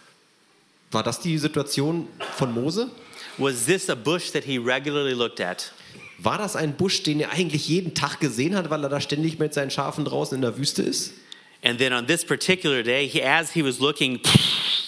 War 0.92 1.04
das 1.04 1.20
die 1.20 1.38
Situation 1.38 2.08
von 2.38 2.54
Mose? 2.54 2.90
Was 3.38 3.66
this 3.66 3.90
a 3.90 3.96
bush 3.96 4.32
that 4.32 4.44
he 4.44 4.58
regularly 4.58 5.14
looked 5.14 5.42
at? 5.42 5.72
War 6.18 6.38
das 6.38 6.56
ein 6.56 6.78
Busch, 6.78 7.04
den 7.04 7.20
er 7.20 7.32
eigentlich 7.32 7.68
jeden 7.68 7.94
Tag 7.94 8.20
gesehen 8.20 8.56
hat, 8.56 8.70
weil 8.70 8.84
er 8.84 8.90
da 8.90 9.02
ständig 9.02 9.38
mit 9.40 9.54
seinen 9.54 9.72
Schafen 9.72 10.06
draußen 10.06 10.36
in 10.36 10.42
der 10.42 10.58
Wüste 10.58 10.82
ist? 10.82 11.14
And 11.62 11.80
then 11.80 11.94
on 11.94 12.08
this 12.08 12.24
particular 12.24 12.84
day, 12.84 13.08
he, 13.08 13.24
as 13.24 13.52
he 13.52 13.64
was 13.64 13.80
looking, 13.80 14.20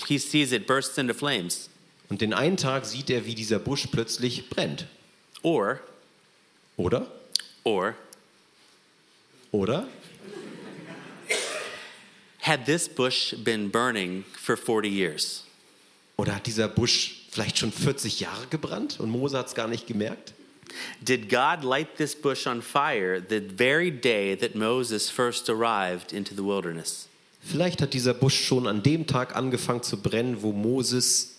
he 0.07 0.17
sees 0.17 0.51
it 0.51 0.67
bursts 0.67 0.97
into 0.97 1.13
flames. 1.13 1.69
Und 2.09 2.21
den 2.21 2.33
einen 2.33 2.55
Tag 2.55 2.85
sieht 2.85 3.09
er, 3.09 3.25
wie 3.25 3.35
dieser 3.35 3.59
Busch 3.59 3.87
plötzlich 3.91 4.49
brennt. 4.49 4.85
Or, 5.41 5.79
Oder? 6.77 7.07
or, 7.63 7.95
Oder? 9.51 9.87
had 12.39 12.65
this 12.65 12.87
bush 12.87 13.33
been 13.43 13.69
burning 13.69 14.23
for 14.39 14.55
40 14.55 14.89
years? 14.89 15.43
Oder 16.15 16.35
hat 16.35 16.47
dieser 16.47 16.67
Busch 16.67 17.23
vielleicht 17.29 17.57
schon 17.57 17.71
40 17.71 18.21
Jahre 18.21 18.47
gebrannt 18.47 18.99
und 18.99 19.09
Mose 19.09 19.37
hat 19.37 19.47
es 19.47 19.55
gar 19.55 19.67
nicht 19.67 19.85
gemerkt? 19.85 20.33
Did 21.01 21.29
God 21.29 21.63
light 21.63 21.97
this 21.97 22.15
bush 22.15 22.47
on 22.47 22.61
fire 22.61 23.19
the 23.19 23.39
very 23.39 23.91
day 23.91 24.35
that 24.35 24.55
Moses 24.55 25.09
first 25.09 25.49
arrived 25.49 26.13
into 26.13 26.33
the 26.35 26.43
wilderness? 26.43 27.07
Vielleicht 27.41 27.81
hat 27.81 27.93
dieser 27.93 28.13
Busch 28.13 28.45
schon 28.45 28.67
an 28.67 28.83
dem 28.83 29.07
Tag 29.07 29.35
angefangen 29.35 29.81
zu 29.81 29.97
brennen, 29.97 30.41
wo 30.41 30.51
Moses 30.51 31.35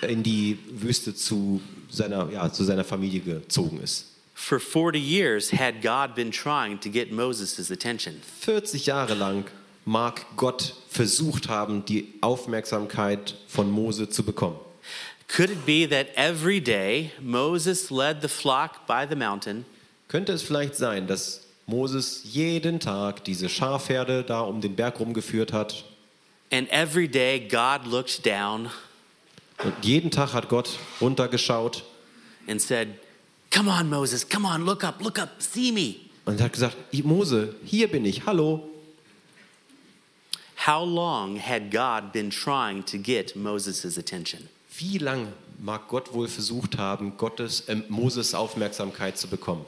in 0.00 0.22
die 0.22 0.58
Wüste 0.70 1.14
zu 1.14 1.60
seiner, 1.90 2.30
ja, 2.30 2.50
zu 2.50 2.64
seiner 2.64 2.84
Familie 2.84 3.20
gezogen 3.20 3.80
ist. 3.82 4.06
For 4.34 4.58
40 4.58 4.98
years 4.98 5.52
had 5.52 5.82
God 5.82 6.14
been 6.14 6.30
trying 6.30 6.80
to 6.80 6.88
get 6.88 7.12
Moses' 7.12 7.70
attention. 7.70 8.20
40 8.40 8.86
Jahre 8.86 9.14
lang 9.14 9.44
mag 9.84 10.24
Gott 10.36 10.74
versucht 10.88 11.48
haben, 11.48 11.84
die 11.84 12.14
Aufmerksamkeit 12.20 13.36
von 13.46 13.70
Mose 13.70 14.08
zu 14.08 14.24
bekommen. 14.24 14.56
Could 15.28 15.50
it 15.50 15.64
be 15.64 15.86
that 15.86 16.08
every 16.16 16.60
day 16.60 17.12
Moses 17.20 17.90
led 17.90 18.20
the 18.20 18.28
flock 18.28 18.86
by 18.86 19.06
the 19.08 19.16
mountain 19.16 19.64
Könnte 20.08 20.32
es 20.32 20.42
vielleicht 20.42 20.76
sein, 20.76 21.06
dass 21.06 21.46
Moses 21.66 22.22
jeden 22.24 22.80
Tag 22.80 23.24
diese 23.24 23.48
Schafherde 23.48 24.24
da 24.24 24.40
um 24.40 24.60
den 24.60 24.76
Berg 24.76 25.00
rumgeführt 25.00 25.52
hat 25.52 25.84
and 26.50 26.68
every 26.70 27.08
day 27.08 27.38
God 27.38 27.86
looked 27.86 28.26
down 28.26 28.68
und 29.64 29.72
jeden 29.82 30.10
Tag 30.10 30.32
hat 30.34 30.48
Gott 30.48 30.78
runtergeschaut 31.00 31.82
and 32.48 32.60
said, 32.60 32.88
Come 33.50 33.68
on, 33.68 33.88
Moses, 33.88 34.24
come 34.28 34.46
on, 34.46 34.64
look 34.64 34.82
up, 34.82 35.00
look 35.02 35.18
up, 35.18 35.40
see 35.40 35.72
me. 35.72 35.96
und 36.24 36.40
hat 36.40 36.52
gesagt, 36.52 36.76
Mose, 37.04 37.54
hier 37.64 37.88
bin 37.88 38.04
ich, 38.04 38.24
hallo. 38.26 38.68
How 40.66 40.84
long 40.84 41.36
had 41.36 41.70
God 41.70 42.12
been 42.12 42.30
trying 42.30 42.84
to 42.84 42.96
get 42.98 43.34
Moses' 43.34 43.98
attention? 43.98 44.48
Wie 44.78 44.98
lange 44.98 45.28
mag 45.58 45.88
Gott 45.88 46.12
wohl 46.12 46.28
versucht 46.28 46.78
haben, 46.78 47.16
Gottes, 47.16 47.62
äh, 47.68 47.76
Moses 47.88 48.34
Aufmerksamkeit 48.34 49.18
zu 49.18 49.28
bekommen? 49.28 49.64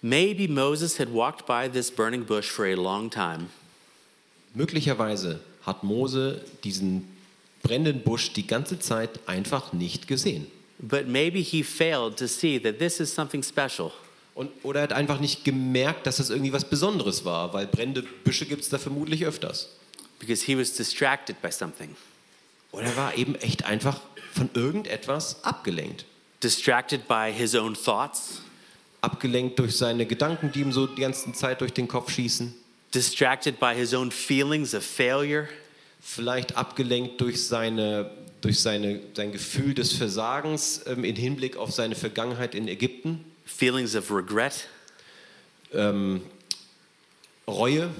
Maybe 0.00 0.48
Moses 0.48 0.98
had 0.98 1.12
walked 1.12 1.46
by 1.46 1.68
this 1.72 1.90
burning 1.90 2.24
bush 2.24 2.50
for 2.50 2.64
a 2.64 2.74
long 2.74 3.10
time, 3.10 3.46
Möglicherweise 4.54 5.40
hat 5.64 5.82
Mose 5.84 6.44
diesen 6.64 7.08
brennenden 7.62 8.02
Busch 8.02 8.32
die 8.32 8.46
ganze 8.46 8.78
Zeit 8.80 9.20
einfach 9.26 9.72
nicht 9.72 10.08
gesehen. 10.08 10.46
but 10.80 11.06
maybe 11.06 11.38
he 11.38 11.62
failed 11.62 12.16
to 12.16 12.26
see 12.26 12.58
that 12.58 12.78
this 12.80 12.98
is 13.00 13.14
something 13.14 13.42
special. 13.42 13.92
Und, 14.34 14.50
oder 14.64 14.80
er 14.80 14.84
hat 14.84 14.92
einfach 14.92 15.20
nicht 15.20 15.44
gemerkt, 15.44 16.06
dass 16.06 16.16
das 16.16 16.30
irgendwie 16.30 16.52
was 16.52 16.64
Besonderes 16.68 17.24
war, 17.24 17.52
weil 17.54 17.66
brennende 17.66 18.02
Büsche 18.24 18.46
gibt 18.46 18.62
es 18.62 18.68
da 18.68 18.78
vermutlich 18.78 19.24
öfters. 19.24 19.68
because 20.18 20.44
he 20.44 20.56
was 20.56 20.72
distracted 20.76 21.40
by 21.40 21.50
something. 21.50 21.96
Oder 22.72 22.84
er 22.86 22.96
war 22.96 23.16
eben 23.16 23.34
echt 23.36 23.64
einfach 23.64 24.00
von 24.34 24.50
irgendetwas 24.54 25.44
abgelenkt. 25.44 26.04
Distracted 26.42 27.06
by 27.06 27.32
his 27.32 27.54
own 27.54 27.74
thoughts, 27.74 28.42
Abgelenkt 29.00 29.58
durch 29.58 29.76
seine 29.76 30.06
Gedanken, 30.06 30.52
die 30.52 30.60
ihm 30.60 30.70
so 30.72 30.86
die 30.86 31.00
ganze 31.00 31.32
Zeit 31.32 31.60
durch 31.60 31.72
den 31.72 31.88
Kopf 31.88 32.10
schießen. 32.12 32.54
distracted 32.94 33.58
by 33.58 33.74
his 33.74 33.94
own 33.94 34.10
feelings 34.10 34.74
of 34.74 34.84
failure, 34.84 35.48
Vielleicht 36.04 36.56
abgelenkt 36.56 37.20
durch, 37.20 37.46
seine, 37.46 38.10
durch 38.40 38.60
seine, 38.60 39.00
sein 39.14 39.30
Gefühl 39.32 39.72
des 39.74 39.92
Versagens 39.92 40.80
ähm, 40.86 41.04
im 41.04 41.14
Hinblick 41.14 41.56
auf 41.56 41.70
seine 41.72 41.94
Vergangenheit 41.94 42.54
in 42.56 42.66
Ägypten. 42.68 43.24
feelings 43.44 43.94
of 43.94 44.10
regret, 44.10 44.68
Ähm, 45.72 46.22
Reue, 47.46 47.90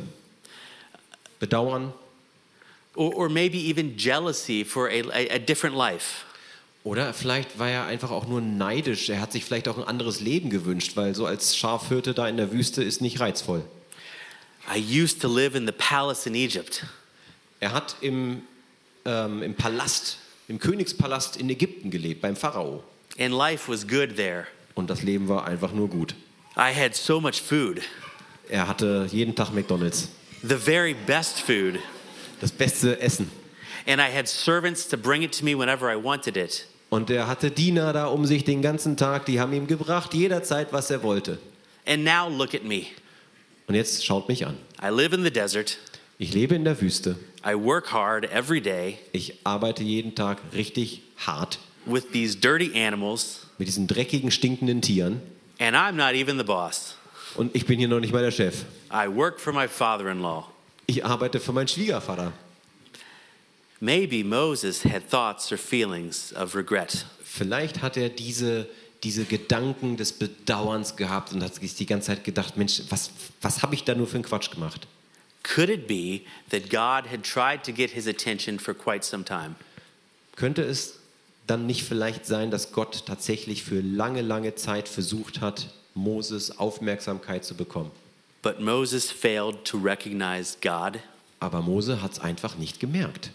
Bedauern. 1.40 1.92
Or, 2.94 3.14
or 3.14 3.28
maybe 3.28 3.58
even 3.58 3.96
jealousy 3.96 4.64
for 4.64 4.88
a, 4.88 5.02
a, 5.12 5.34
a 5.34 5.38
different 5.38 5.76
life. 5.76 6.24
Oder 6.84 7.14
vielleicht 7.14 7.58
war 7.60 7.68
er 7.70 7.86
einfach 7.86 8.10
auch 8.10 8.26
nur 8.26 8.40
neidisch. 8.40 9.08
Er 9.08 9.20
hat 9.20 9.30
sich 9.32 9.44
vielleicht 9.44 9.68
auch 9.68 9.78
ein 9.78 9.84
anderes 9.84 10.20
Leben 10.20 10.50
gewünscht, 10.50 10.96
weil 10.96 11.14
so 11.14 11.26
als 11.26 11.56
Schafhirte 11.56 12.12
da 12.12 12.26
in 12.28 12.36
der 12.36 12.50
Wüste 12.50 12.82
ist 12.82 13.00
nicht 13.00 13.20
reizvoll. 13.20 13.62
I 14.74 14.78
used 15.02 15.20
to 15.22 15.28
live 15.28 15.54
in 15.54 15.66
the 15.66 15.72
palace 15.72 16.26
in 16.26 16.34
Egypt. 16.34 16.84
Er 17.60 17.72
hat 17.72 17.96
im, 18.00 18.42
ähm, 19.04 19.42
im 19.44 19.54
Palast, 19.54 20.18
im 20.48 20.58
Königspalast 20.58 21.36
in 21.36 21.48
Ägypten 21.50 21.90
gelebt, 21.90 22.20
beim 22.20 22.34
Pharao. 22.34 22.82
And 23.18 23.32
life 23.32 23.70
was 23.70 23.86
good 23.86 24.16
there. 24.16 24.46
Und 24.74 24.90
das 24.90 25.02
Leben 25.02 25.28
war 25.28 25.46
einfach 25.46 25.72
nur 25.72 25.88
gut. 25.88 26.14
I 26.56 26.72
had 26.74 26.94
so 26.96 27.20
much 27.20 27.40
food, 27.40 27.80
Er 28.48 28.66
hatte 28.66 29.06
jeden 29.10 29.34
Tag 29.36 29.52
McDonalds. 29.52 30.08
the 30.42 30.56
very 30.56 30.94
best 30.94 31.40
food. 31.40 31.78
Das 32.42 32.52
beste 32.52 33.00
Essen. 33.00 33.30
And 33.86 34.00
I 34.00 34.14
had 34.14 34.28
servants 34.28 34.86
to 34.88 34.98
bring 34.98 35.22
it 35.22 35.32
to 35.38 35.44
me 35.44 35.56
whenever 35.58 35.90
I 35.90 35.96
wanted 35.96 36.36
it. 36.36 36.66
Und 36.90 37.08
er 37.08 37.26
hatte 37.26 37.50
Diener 37.50 37.92
da 37.94 38.06
um 38.08 38.26
sich 38.26 38.44
den 38.44 38.60
ganzen 38.60 38.98
Tag, 38.98 39.24
die 39.24 39.40
haben 39.40 39.52
ihm 39.54 39.66
gebracht, 39.66 40.12
jederzeit, 40.12 40.72
was 40.74 40.90
er 40.90 41.02
wollte. 41.02 41.38
And 41.86 42.04
now 42.04 42.28
look 42.28 42.54
at 42.54 42.64
me. 42.64 42.82
Und 43.66 43.76
jetzt 43.76 44.04
schaut 44.04 44.28
mich 44.28 44.44
an. 44.44 44.58
I 44.82 44.88
live 44.90 45.14
in 45.14 45.22
the 45.24 45.30
desert. 45.30 45.78
Ich 46.18 46.34
lebe 46.34 46.54
in 46.54 46.64
der 46.64 46.78
Wüste. 46.80 47.16
I 47.46 47.54
work 47.54 47.92
hard 47.92 48.30
every 48.30 48.60
day 48.60 48.98
Ich 49.12 49.38
arbeite 49.44 49.82
jeden 49.82 50.14
Tag 50.14 50.38
richtig 50.52 51.02
hart 51.16 51.58
with 51.86 52.10
these 52.12 52.36
dirty 52.36 52.70
animals, 52.76 53.46
mit 53.58 53.66
diesen 53.68 53.86
dreckigen, 53.86 54.30
stinkenden 54.30 54.82
Tieren. 54.82 55.22
and 55.58 55.74
I'm 55.76 55.92
not 55.92 56.14
even 56.14 56.38
the 56.38 56.44
boss. 56.44 56.96
Und 57.36 57.54
ich 57.56 57.66
bin 57.66 57.78
hier 57.78 57.88
noch 57.88 58.00
nicht 58.00 58.12
mal 58.12 58.22
der 58.22 58.30
Chef. 58.32 58.64
I 58.92 59.08
work 59.08 59.40
for 59.40 59.52
my 59.52 59.66
father 59.66 60.10
in 60.10 60.20
law. 60.20 60.51
Ich 60.86 61.04
arbeite 61.04 61.40
für 61.40 61.52
meinen 61.52 61.68
Schwiegervater. 61.68 62.32
Maybe 63.80 64.22
Moses 64.24 64.84
had 64.84 65.10
thoughts 65.10 65.50
or 65.50 65.58
feelings 65.58 66.32
of 66.34 66.54
regret. 66.54 67.04
Vielleicht 67.24 67.82
hat 67.82 67.96
er 67.96 68.10
diese, 68.10 68.68
diese 69.02 69.24
Gedanken 69.24 69.96
des 69.96 70.12
Bedauerns 70.12 70.96
gehabt 70.96 71.32
und 71.32 71.42
hat 71.42 71.56
sich 71.56 71.74
die 71.74 71.86
ganze 71.86 72.08
Zeit 72.08 72.24
gedacht, 72.24 72.56
Mensch, 72.56 72.82
was, 72.90 73.10
was 73.40 73.62
habe 73.62 73.74
ich 73.74 73.84
da 73.84 73.94
nur 73.94 74.06
für 74.06 74.14
einen 74.16 74.24
Quatsch 74.24 74.50
gemacht? 74.50 74.86
Could 75.42 75.68
it 75.68 75.88
be 75.88 76.20
that 76.50 76.70
God 76.70 77.10
had 77.10 77.24
tried 77.24 77.64
to 77.64 77.72
get 77.72 77.90
his 77.90 78.06
attention 78.06 78.58
for 78.58 78.74
quite 78.74 79.04
some 79.04 79.24
time? 79.24 79.56
Könnte 80.36 80.62
es 80.62 80.94
dann 81.46 81.66
nicht 81.66 81.82
vielleicht 81.82 82.26
sein, 82.26 82.50
dass 82.50 82.72
Gott 82.72 83.04
tatsächlich 83.06 83.64
für 83.64 83.80
lange, 83.80 84.22
lange 84.22 84.54
Zeit 84.54 84.88
versucht 84.88 85.40
hat, 85.40 85.74
Moses 85.94 86.58
Aufmerksamkeit 86.58 87.44
zu 87.44 87.54
bekommen? 87.56 87.90
But 88.42 88.60
Moses 88.60 89.10
failed 89.10 89.64
to 89.64 89.78
recognize 89.78 90.56
God. 90.60 91.00
Aber 91.40 91.62
Mose 91.62 92.02
hat 92.02 92.12
es 92.12 92.18
einfach 92.18 92.56
nicht 92.56 92.80
gemerkt. 92.80 93.30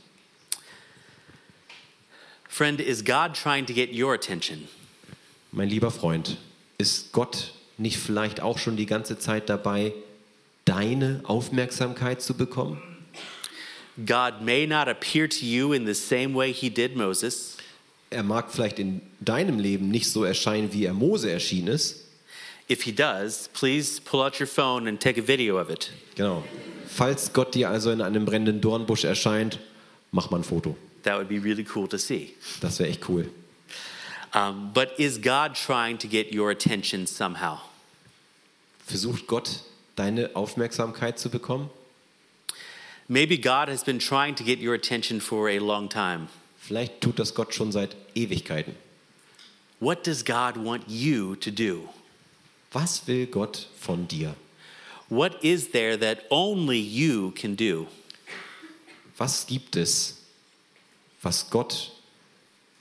Friend, 2.50 2.80
is 2.80 3.04
God 3.04 3.34
trying 3.34 3.66
to 3.66 3.74
get 3.74 3.94
your 3.94 4.14
attention? 4.14 4.68
Mein 5.52 5.70
lieber 5.70 5.92
Freund, 5.92 6.38
ist 6.78 7.14
Gott 7.14 7.54
nicht 7.78 7.98
vielleicht 7.98 8.42
auch 8.42 8.58
schon 8.58 8.76
die 8.76 8.86
ganze 8.86 9.18
Zeit 9.18 9.50
dabei, 9.50 9.94
deine 10.66 11.22
Aufmerksamkeit 11.24 12.22
zu 12.22 12.34
bekommen? 12.34 12.82
God 14.06 14.42
may 14.42 14.68
not 14.68 14.88
appear 14.88 15.28
to 15.28 15.46
you 15.46 15.74
in 15.74 15.86
the 15.86 15.94
same 15.94 16.36
way 16.36 16.54
he 16.54 16.70
did 16.70 16.96
Moses, 16.96 17.58
Er 18.10 18.24
mag 18.24 18.52
vielleicht 18.52 18.80
in 18.80 19.02
deinem 19.20 19.60
Leben 19.60 19.90
nicht 19.90 20.10
so 20.10 20.24
erscheinen, 20.24 20.72
wie 20.72 20.86
er 20.86 20.94
Mose 20.94 21.30
erschienen 21.30 21.68
ist. 21.68 22.07
If 22.68 22.84
he 22.84 22.92
does, 22.92 23.50
please 23.54 24.00
pull 24.00 24.22
out 24.22 24.40
your 24.40 24.48
phone 24.48 24.88
and 24.88 25.00
take 25.00 25.18
a 25.18 25.22
video 25.22 25.58
of 25.58 25.70
it. 25.70 25.92
Genau. 26.16 26.44
Falls 26.88 27.32
Gott 27.32 27.54
dir 27.54 27.70
also 27.70 27.92
in 27.92 28.02
einem 28.02 28.26
brennenden 28.26 28.60
Dornbusch 28.60 29.06
erscheint, 29.06 29.60
mach 30.12 30.30
mal 30.32 30.40
ein 30.40 30.44
Foto. 30.44 30.76
That 31.04 31.18
would 31.18 31.30
be 31.30 31.40
really 31.40 31.64
cool 31.64 31.88
to 31.88 31.98
see. 31.98 32.36
Das 32.60 32.80
wäre 32.80 32.90
echt 32.90 33.08
cool. 33.08 33.30
Um, 34.34 34.72
but 34.74 35.00
is 35.00 35.18
God 35.18 35.56
trying 35.56 35.98
to 36.00 36.08
get 36.08 36.34
your 36.34 36.52
attention 36.52 37.08
somehow? 37.08 37.60
Versucht 38.86 39.28
Gott, 39.28 39.62
deine 39.96 40.36
Aufmerksamkeit 40.36 41.18
zu 41.18 41.30
bekommen? 41.30 41.70
Maybe 43.08 43.38
God 43.38 43.70
has 43.70 43.84
been 43.84 44.00
trying 44.00 44.36
to 44.36 44.44
get 44.44 44.60
your 44.60 44.74
attention 44.74 45.22
for 45.22 45.48
a 45.48 45.60
long 45.60 45.88
time. 45.88 46.28
Vielleicht 46.60 47.00
tut 47.00 47.20
das 47.20 47.34
Gott 47.34 47.54
schon 47.54 47.72
seit 47.72 47.96
Ewigkeiten. 48.16 48.76
What 49.80 50.06
does 50.06 50.24
God 50.26 50.58
want 50.58 50.84
you 50.90 51.36
to 51.38 51.52
do? 51.52 51.88
Was 52.78 53.08
will 53.08 53.26
Gott 53.26 53.68
von 53.80 54.08
dir? 54.08 54.36
What 55.10 55.44
is 55.44 55.72
there 55.72 55.98
that 55.98 56.26
only 56.30 56.78
you 56.78 57.32
can 57.32 57.56
do? 57.56 57.88
Was 59.18 59.48
gibt 59.48 59.76
es, 59.76 60.18
was 61.24 61.50
Gott 61.50 61.92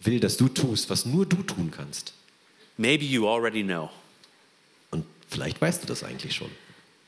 will, 0.00 0.20
dass 0.20 0.37
du 0.37 0.48
tust, 0.48 0.90
was 0.90 1.06
nur 1.06 1.24
du 1.24 1.42
tun 1.42 1.70
kannst? 1.74 2.12
Maybe 2.76 3.06
you 3.06 3.26
already 3.26 3.62
know. 3.62 3.88
Und 4.90 5.06
vielleicht 5.30 5.62
weißt 5.62 5.85
du 5.85 5.87
das 5.87 6.04
eigentlich 6.04 6.35
schon. 6.35 6.50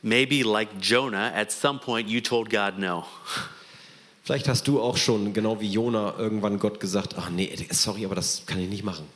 Maybe, 0.01 0.42
like 0.42 0.70
Jonah, 0.81 1.31
at 1.35 1.53
some 1.53 1.79
point 1.79 2.09
you 2.09 2.22
told 2.22 2.48
God 2.48 2.79
no. 2.79 3.05
Vielleicht 4.24 4.48
hast 4.48 4.66
du 4.66 4.81
auch 4.81 4.96
schon, 4.96 5.35
genau 5.35 5.61
wie 5.61 5.70
Jona, 5.70 6.14
irgendwann 6.16 6.59
Gott 6.59 6.81
gesagt, 6.81 7.16
ach 7.18 7.29
nee, 7.29 7.55
sorry, 7.70 8.07
aber 8.07 8.14
das 8.14 8.44
kann 8.46 8.59
ich 8.59 8.70
nicht 8.70 8.83
machen. 8.83 9.07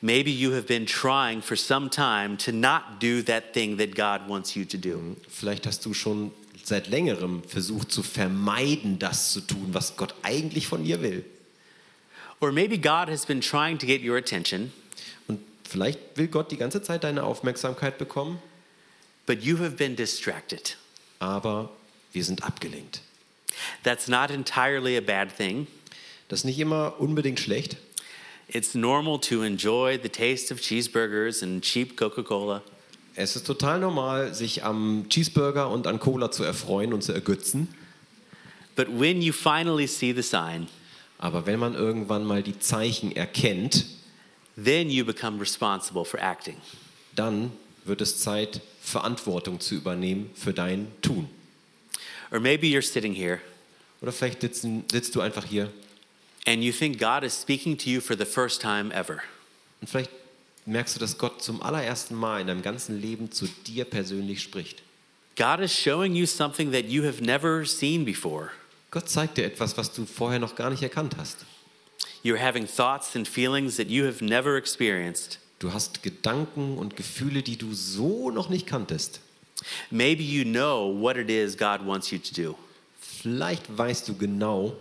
Maybe 0.00 0.30
you 0.30 0.52
have 0.52 0.66
been 0.68 0.86
trying 0.86 1.42
for 1.42 1.56
some 1.56 1.90
time 1.90 2.36
to 2.38 2.52
not 2.52 3.00
do 3.00 3.20
that 3.22 3.52
thing 3.52 3.78
that 3.78 3.96
God 3.96 4.28
wants 4.28 4.54
you 4.54 4.64
to 4.64 4.76
do. 4.76 5.16
Vielleicht 5.28 5.66
hast 5.66 5.84
du 5.84 5.92
schon 5.92 6.30
seit 6.62 6.86
längerem 6.88 7.42
versucht 7.44 7.90
zu 7.90 8.02
vermeiden, 8.02 8.98
das 8.98 9.32
zu 9.32 9.40
tun, 9.40 9.70
was 9.72 9.96
Gott 9.96 10.14
eigentlich 10.22 10.68
von 10.68 10.84
dir 10.84 11.02
will. 11.02 11.24
Or 12.40 12.52
maybe 12.52 12.78
God 12.78 13.08
has 13.08 13.26
been 13.26 13.40
trying 13.40 13.78
to 13.78 13.86
get 13.86 14.02
your 14.04 14.16
attention, 14.16 14.70
Und 15.26 15.40
vielleicht 15.68 15.98
will 16.14 16.28
Gott 16.28 16.52
die 16.52 16.56
ganze 16.56 16.80
Zeit 16.82 17.02
deine 17.02 17.24
Aufmerksamkeit 17.24 17.98
bekommen, 17.98 18.38
but 19.26 19.42
you 19.42 19.58
have 19.58 19.72
been 19.72 19.96
distracted. 19.96 20.76
aber 21.18 21.70
wir 22.12 22.22
sind 22.22 22.44
abgelenkt. 22.44 23.02
That's 23.82 24.06
not 24.06 24.30
entirely 24.30 24.96
a 24.96 25.00
bad 25.00 25.36
thing. 25.36 25.66
Das 26.28 26.40
ist 26.40 26.44
nicht 26.44 26.60
immer 26.60 27.00
unbedingt 27.00 27.40
schlecht. 27.40 27.76
It's 28.48 28.74
normal 28.74 29.18
to 29.20 29.42
enjoy 29.42 29.98
the 29.98 30.08
taste 30.08 30.50
of 30.50 30.60
cheeseburgers 30.60 31.42
and 31.42 31.62
cheap 31.62 31.96
Coca 31.96 32.22
Cola. 32.22 32.62
Es 33.14 33.36
ist 33.36 33.46
total 33.46 33.80
normal, 33.80 34.32
sich 34.32 34.64
am 34.64 35.06
Cheeseburger 35.08 35.68
und 35.68 35.86
an 35.86 35.98
Cola 36.00 36.30
zu 36.30 36.44
erfreuen 36.44 36.92
und 36.92 37.02
zu 37.02 37.12
ergötzen. 37.12 37.68
But 38.74 38.88
when 38.88 39.20
you 39.20 39.32
finally 39.32 39.86
see 39.86 40.12
the 40.14 40.22
sign, 40.22 40.68
Aber 41.18 41.46
wenn 41.46 41.58
man 41.58 41.74
irgendwann 41.74 42.24
mal 42.24 42.42
die 42.42 42.58
Zeichen 42.58 43.14
erkennt, 43.14 43.84
then 44.56 44.88
you 44.88 45.04
become 45.04 45.40
responsible 45.40 46.04
for 46.04 46.20
acting. 46.20 46.56
dann 47.16 47.52
wird 47.84 48.00
es 48.00 48.20
Zeit, 48.20 48.60
Verantwortung 48.80 49.60
zu 49.60 49.74
übernehmen 49.74 50.30
für 50.34 50.54
dein 50.54 50.86
Tun. 51.02 51.28
Or 52.30 52.38
maybe 52.40 52.66
you're 52.68 52.82
sitting 52.82 53.12
here 53.12 53.40
Oder 54.00 54.12
vielleicht 54.12 54.40
sitzen, 54.40 54.84
sitzt 54.90 55.14
du 55.16 55.20
einfach 55.20 55.44
hier 55.44 55.70
and 56.48 56.64
you 56.64 56.72
think 56.72 56.98
God 56.98 57.24
is 57.24 57.34
speaking 57.34 57.76
to 57.76 57.90
you 57.90 58.00
for 58.00 58.16
the 58.16 58.24
first 58.24 58.60
time 58.62 58.90
ever. 58.92 59.22
und 59.80 59.88
vielleicht 59.88 60.10
merkst 60.64 60.96
du, 60.96 61.00
dass 61.00 61.18
Gott 61.18 61.42
zum 61.42 61.62
allerersten 61.62 62.14
Mal 62.14 62.40
in 62.40 62.46
deinem 62.46 62.62
ganzen 62.62 63.00
Leben 63.00 63.30
zu 63.30 63.46
dir 63.66 63.84
persönlich 63.84 64.42
spricht. 64.42 64.82
God 65.36 65.60
is 65.60 65.72
showing 65.72 66.14
you 66.14 66.26
something 66.26 66.72
that 66.72 66.86
you 66.86 67.04
have 67.04 67.22
never 67.22 67.64
seen 67.64 68.04
before. 68.04 68.50
Gott 68.90 69.08
zeigt 69.08 69.36
dir 69.36 69.44
etwas, 69.44 69.76
was 69.76 69.92
du 69.92 70.06
vorher 70.06 70.38
noch 70.38 70.56
gar 70.56 70.70
nicht 70.70 70.82
erkannt 70.82 71.16
hast. 71.16 71.44
You're 72.24 72.40
having 72.40 72.66
thoughts 72.66 73.14
and 73.14 73.28
feelings 73.28 73.76
that 73.76 73.88
you 73.88 74.06
have 74.06 74.24
never 74.24 74.56
experienced. 74.56 75.38
Du 75.58 75.72
hast 75.72 76.02
Gedanken 76.02 76.78
und 76.78 76.96
Gefühle, 76.96 77.42
die 77.42 77.56
du 77.56 77.74
so 77.74 78.30
noch 78.30 78.48
nicht 78.48 78.66
kanntest. 78.66 79.20
Maybe 79.90 80.22
you 80.22 80.44
know 80.44 80.92
what 80.98 81.16
it 81.16 81.28
is 81.28 81.56
God 81.56 81.86
wants 81.86 82.10
you 82.10 82.18
to 82.18 82.34
do. 82.34 82.58
Vielleicht 83.00 83.76
weißt 83.76 84.08
du 84.08 84.16
genau, 84.16 84.76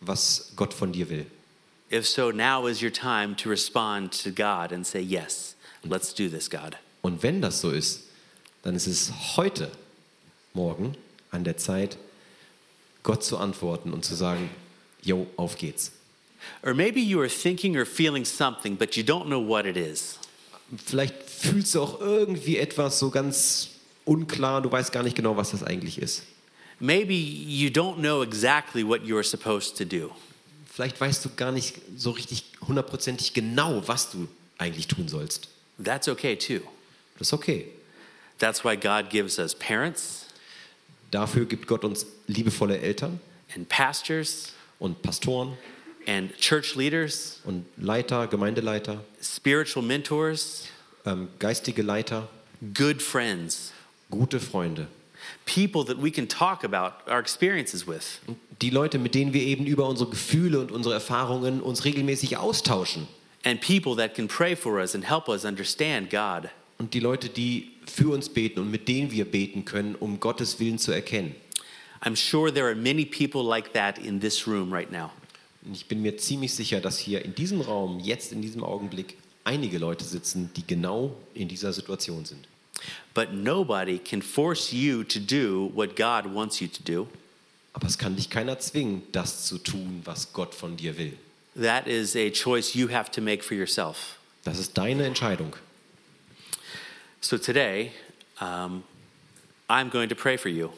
was 0.00 0.52
Gott 0.56 0.74
von 0.74 0.92
dir 0.92 1.08
will. 1.08 1.26
If 1.90 2.06
so, 2.06 2.32
now 2.32 2.66
is 2.66 2.82
your 2.82 2.90
time 2.90 3.36
to 3.36 3.48
respond 3.48 4.12
to 4.24 4.30
God 4.30 4.72
and 4.72 4.84
say, 4.84 5.00
Yes, 5.00 5.54
let's 5.84 6.12
do 6.12 6.28
this, 6.28 6.48
God. 6.48 6.76
Und 7.02 7.22
wenn 7.22 7.40
das 7.40 7.60
so 7.60 7.70
ist, 7.70 8.02
dann 8.62 8.74
ist 8.74 8.86
es 8.86 9.12
heute, 9.36 9.70
morgen, 10.52 10.96
an 11.30 11.44
der 11.44 11.56
Zeit, 11.56 11.96
Gott 13.04 13.22
zu 13.22 13.38
antworten 13.38 13.92
und 13.92 14.04
zu 14.04 14.16
sagen, 14.16 14.50
Jo, 15.02 15.28
auf 15.36 15.56
geht's. 15.56 15.92
Or 16.62 16.74
maybe 16.74 17.00
you 17.00 17.20
are 17.20 17.28
thinking 17.28 17.76
or 17.76 17.86
feeling 17.86 18.24
something, 18.24 18.76
but 18.76 18.96
you 18.96 19.04
don't 19.04 19.26
know 19.26 19.40
what 19.40 19.66
it 19.66 19.76
is. 19.76 20.18
Vielleicht 20.84 21.14
fühlst 21.30 21.74
du 21.74 21.82
auch 21.82 22.00
irgendwie 22.00 22.58
etwas 22.58 22.98
so 22.98 23.10
ganz 23.10 23.70
unklar, 24.04 24.62
du 24.62 24.70
weißt 24.70 24.92
gar 24.92 25.04
nicht 25.04 25.16
genau, 25.16 25.36
was 25.36 25.52
das 25.52 25.62
eigentlich 25.62 25.98
ist. 25.98 26.22
Maybe 26.78 27.14
you 27.14 27.70
don't 27.70 27.98
know 27.98 28.22
exactly 28.22 28.84
what 28.84 29.02
you 29.04 29.16
are 29.16 29.24
supposed 29.24 29.76
to 29.78 29.84
do. 29.84 30.10
Vielleicht 30.72 31.00
weißt 31.00 31.24
du 31.24 31.30
gar 31.34 31.52
nicht 31.52 31.80
so 31.96 32.10
richtig 32.10 32.44
hundertprozentig 32.66 33.32
genau, 33.32 33.82
was 33.86 34.10
du 34.10 34.28
eigentlich 34.58 34.88
tun 34.88 35.08
sollst. 35.08 35.48
That's 35.82 36.08
okay 36.08 36.36
too. 36.36 36.60
Das 37.18 37.28
ist 37.28 37.32
okay. 37.32 37.66
That's 38.38 38.62
why 38.62 38.76
God 38.76 39.08
gives 39.08 39.38
us 39.38 39.54
parents 39.54 40.26
Dafür 41.10 41.46
gibt 41.46 41.66
Gott 41.66 41.84
uns 41.84 42.06
liebevolle 42.26 42.78
Eltern 42.78 43.20
and 43.54 43.68
pastors 43.68 44.52
und 44.78 45.02
Pastoren 45.02 45.56
and 46.06 46.36
church 46.38 46.74
leaders, 46.74 47.40
und 47.44 47.64
Leiter, 47.76 48.26
Gemeindeleiter, 48.26 49.02
spiritual 49.20 49.84
mentors, 49.84 50.64
ähm, 51.04 51.28
geistige 51.38 51.82
Leiter, 51.82 52.28
good 52.74 53.00
friends, 53.02 53.72
gute 54.10 54.40
Freunde. 54.40 54.88
People 55.46 55.84
that 55.86 56.02
we 56.02 56.10
can 56.10 56.28
talk 56.28 56.62
about 56.64 56.92
our 57.08 57.18
experiences 57.18 57.86
with. 57.86 58.20
Die 58.60 58.70
Leute, 58.70 58.98
mit 58.98 59.14
denen 59.14 59.32
wir 59.32 59.42
eben 59.42 59.66
über 59.66 59.88
unsere 59.88 60.10
Gefühle 60.10 60.60
und 60.60 60.70
unsere 60.70 60.94
Erfahrungen 60.94 61.60
uns 61.62 61.84
regelmäßig 61.84 62.36
austauschen. 62.36 63.08
and 63.46 63.60
people 63.60 63.94
that 63.94 64.14
can 64.14 64.26
pray 64.26 64.56
for 64.56 64.80
us 64.80 64.94
and 64.94 65.04
help 65.04 65.28
us 65.28 65.44
understand 65.44 66.10
God. 66.10 66.50
Und 66.78 66.92
die 66.94 67.00
Leute, 67.00 67.28
die 67.28 67.70
für 67.86 68.12
uns 68.12 68.28
beten 68.28 68.60
und 68.60 68.70
mit 68.70 68.88
denen 68.88 69.12
wir 69.12 69.24
beten 69.24 69.64
können, 69.64 69.94
um 69.94 70.18
Gottes 70.18 70.58
Willen 70.58 70.78
zu 70.78 70.90
erkennen. 70.90 71.34
I'm 72.02 72.16
sure 72.16 72.52
there 72.52 72.66
are 72.66 72.74
many 72.74 73.06
people 73.06 73.42
like 73.42 73.72
that 73.72 73.98
in 73.98 74.20
this 74.20 74.46
room 74.46 74.72
right 74.72 74.90
now. 74.90 75.12
Und 75.64 75.76
ich 75.76 75.86
bin 75.86 76.02
mir 76.02 76.16
ziemlich 76.16 76.54
sicher, 76.54 76.80
dass 76.80 76.98
hier 76.98 77.24
in 77.24 77.34
diesem 77.34 77.60
Raum, 77.60 78.00
jetzt 78.00 78.32
in 78.32 78.42
diesem 78.42 78.64
Augenblick, 78.64 79.16
einige 79.44 79.78
Leute 79.78 80.04
sitzen, 80.04 80.50
die 80.56 80.66
genau 80.66 81.16
in 81.32 81.46
dieser 81.46 81.72
Situation 81.72 82.24
sind. 82.24 82.48
But 83.14 83.32
nobody 83.32 83.98
can 83.98 84.22
force 84.22 84.72
you 84.72 85.04
to 85.04 85.18
do 85.18 85.70
what 85.74 85.96
God 85.96 86.26
wants 86.26 86.60
you 86.60 86.68
to 86.68 86.82
do. 86.82 87.08
Aber 87.72 87.86
es 87.86 87.98
kann 87.98 88.16
dich 88.16 88.30
keiner 88.30 88.58
zwingen, 88.58 89.02
das 89.12 89.46
zu 89.46 89.58
tun, 89.58 90.02
was 90.04 90.32
Gott 90.32 90.54
von 90.54 90.76
dir 90.76 90.96
will. 90.96 91.12
That 91.54 91.86
is 91.86 92.16
a 92.16 92.30
choice 92.30 92.74
you 92.74 92.88
have 92.88 93.10
to 93.12 93.20
make 93.20 93.42
for 93.42 93.54
yourself. 93.54 94.18
Das 94.44 94.58
ist 94.58 94.76
deine 94.76 95.04
Entscheidung. 95.04 95.54
So 97.20 97.38
today, 97.38 97.92
um, 98.40 98.84
I'm 99.68 99.90
going 99.90 100.08
to 100.08 100.14
pray 100.14 100.36
for 100.36 100.50
you. 100.50 100.70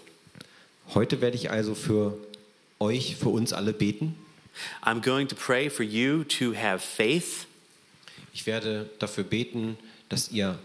Heute 0.95 1.21
werde 1.21 1.37
ich 1.37 1.51
also 1.51 1.75
für 1.75 2.15
euch, 2.81 3.17
für 3.17 3.29
uns 3.29 3.53
alle 3.53 3.73
beten. 3.73 4.17
I'm 4.83 5.01
going 5.01 5.29
to 5.29 5.37
pray 5.37 5.69
for 5.69 5.85
you 5.85 6.25
to 6.25 6.55
have 6.55 6.81
faith 6.81 7.47
Ich 8.39 8.47
werde 8.47 8.89
dafür 9.01 9.25
beten, 9.25 9.77
dass 10.09 10.31
ihr 10.31 10.57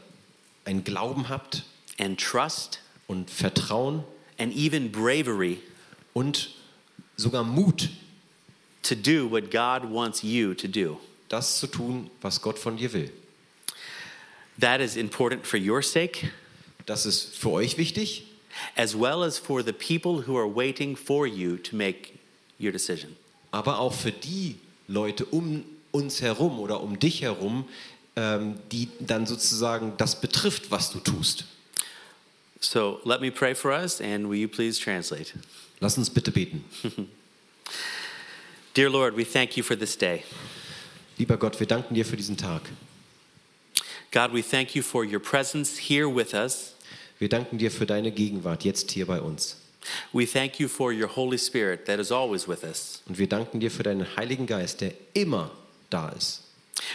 einen 0.65 0.83
Glauben 0.83 1.29
habt 1.29 1.63
and 1.99 2.19
trust 2.19 2.79
und 3.07 3.29
Vertrauen 3.29 4.03
and 4.37 4.55
even 4.55 4.91
bravery 4.91 5.59
und 6.13 6.49
sogar 7.17 7.43
Mut, 7.43 7.89
to 8.81 8.95
do 8.95 9.29
what 9.29 9.51
God 9.51 9.89
wants 9.91 10.23
you 10.23 10.53
to 10.53 10.67
do. 10.67 10.99
das 11.29 11.59
zu 11.59 11.67
tun, 11.67 12.09
was 12.21 12.41
Gott 12.41 12.59
von 12.59 12.77
dir 12.77 12.91
will. 12.93 13.11
That 14.59 14.81
is 14.81 14.95
important 14.95 15.45
for 15.45 15.57
your 15.59 15.81
sake, 15.81 16.29
Das 16.85 17.05
ist 17.05 17.37
für 17.37 17.49
euch 17.51 17.77
wichtig, 17.77 18.25
as 18.75 18.93
well 18.93 19.23
as 19.23 19.37
for 19.39 19.63
the 19.63 19.71
people 19.71 20.27
who 20.27 20.37
are 20.37 20.47
waiting 20.53 20.95
for 20.97 21.25
you 21.25 21.55
to 21.57 21.75
make 21.75 22.11
your 22.59 22.71
decision. 22.71 23.15
aber 23.51 23.79
auch 23.79 23.93
für 23.93 24.11
die 24.11 24.57
Leute 24.87 25.25
um 25.25 25.63
uns 25.91 26.21
herum 26.21 26.59
oder 26.59 26.81
um 26.81 26.99
dich 26.99 27.21
herum, 27.21 27.65
die 28.15 28.89
dann 28.99 29.25
sozusagen 29.25 29.93
das 29.97 30.21
betrifft, 30.21 30.69
was 30.69 30.91
du 30.91 30.99
tust. 30.99 31.45
So 32.59 33.01
let 33.03 33.21
me 33.21 33.31
pray 33.31 33.53
for 33.53 33.71
us, 33.71 33.99
and 33.99 34.29
will 34.29 34.37
you 34.37 34.47
please 34.47 34.79
translate? 34.79 35.33
Lass 35.79 35.97
uns 35.97 36.09
bitte 36.09 36.31
beten. 36.31 36.63
Dear 38.73 38.89
Lord, 38.89 39.17
we 39.17 39.25
thank 39.25 39.57
you 39.57 39.63
for 39.63 39.75
this 39.75 39.97
day. 39.97 40.23
Lieber 41.17 41.37
Gott, 41.37 41.59
wir 41.59 41.67
danken 41.67 41.93
dir 41.93 42.05
für 42.05 42.15
diesen 42.15 42.37
Tag. 42.37 42.61
God, 44.11 44.31
we 44.31 44.41
thank 44.41 44.75
you 44.75 44.81
for 44.81 45.03
your 45.03 45.19
presence 45.19 45.77
here 45.89 46.07
with 46.07 46.33
us. 46.33 46.75
Wir 47.19 47.29
danken 47.29 47.57
dir 47.57 47.69
für 47.69 47.85
deine 47.85 48.11
Gegenwart 48.11 48.63
jetzt 48.63 48.91
hier 48.91 49.07
bei 49.07 49.19
uns. 49.19 49.57
We 50.13 50.25
thank 50.25 50.59
you 50.59 50.67
for 50.67 50.91
your 50.93 51.09
Holy 51.15 51.37
Spirit 51.37 51.85
that 51.85 51.99
is 51.99 52.11
always 52.11 52.47
with 52.47 52.63
us. 52.63 53.01
Und 53.07 53.17
wir 53.17 53.27
danken 53.27 53.59
dir 53.59 53.71
für 53.71 53.83
deinen 53.83 54.15
Heiligen 54.15 54.47
Geist, 54.47 54.81
der 54.81 54.93
immer 55.13 55.51
da 55.89 56.09
ist. 56.09 56.42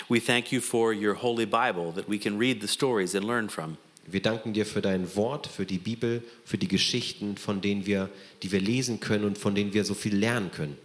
We 0.08 0.20
thank 0.20 0.52
you 0.52 0.60
for 0.60 0.92
your 0.92 1.14
Holy 1.14 1.46
Bible 1.46 1.92
that 1.92 2.08
we 2.08 2.18
can 2.18 2.38
read 2.38 2.60
the 2.60 2.68
stories 2.68 3.14
and 3.14 3.24
learn 3.24 3.48
from. 3.48 3.76
Wir 4.10 4.22
danken 4.22 4.54
dir 4.54 4.64
für 4.64 4.80
dein 4.80 5.14
Wort, 5.16 5.46
für 5.46 5.66
die 5.66 5.76
Bibel, 5.76 6.22
für 6.44 6.56
die 6.56 6.68
Geschichten, 6.68 7.36
von 7.36 7.60
denen 7.60 7.84
wir, 7.84 8.08
die 8.42 8.50
wir 8.50 8.60
lesen 8.60 9.00
können 9.00 9.24
und 9.24 9.36
von 9.36 9.54
denen 9.54 9.74
wir 9.74 9.84
so 9.84 9.92
viel 9.92 10.16
lernen 10.16 10.50
können. 10.50 10.78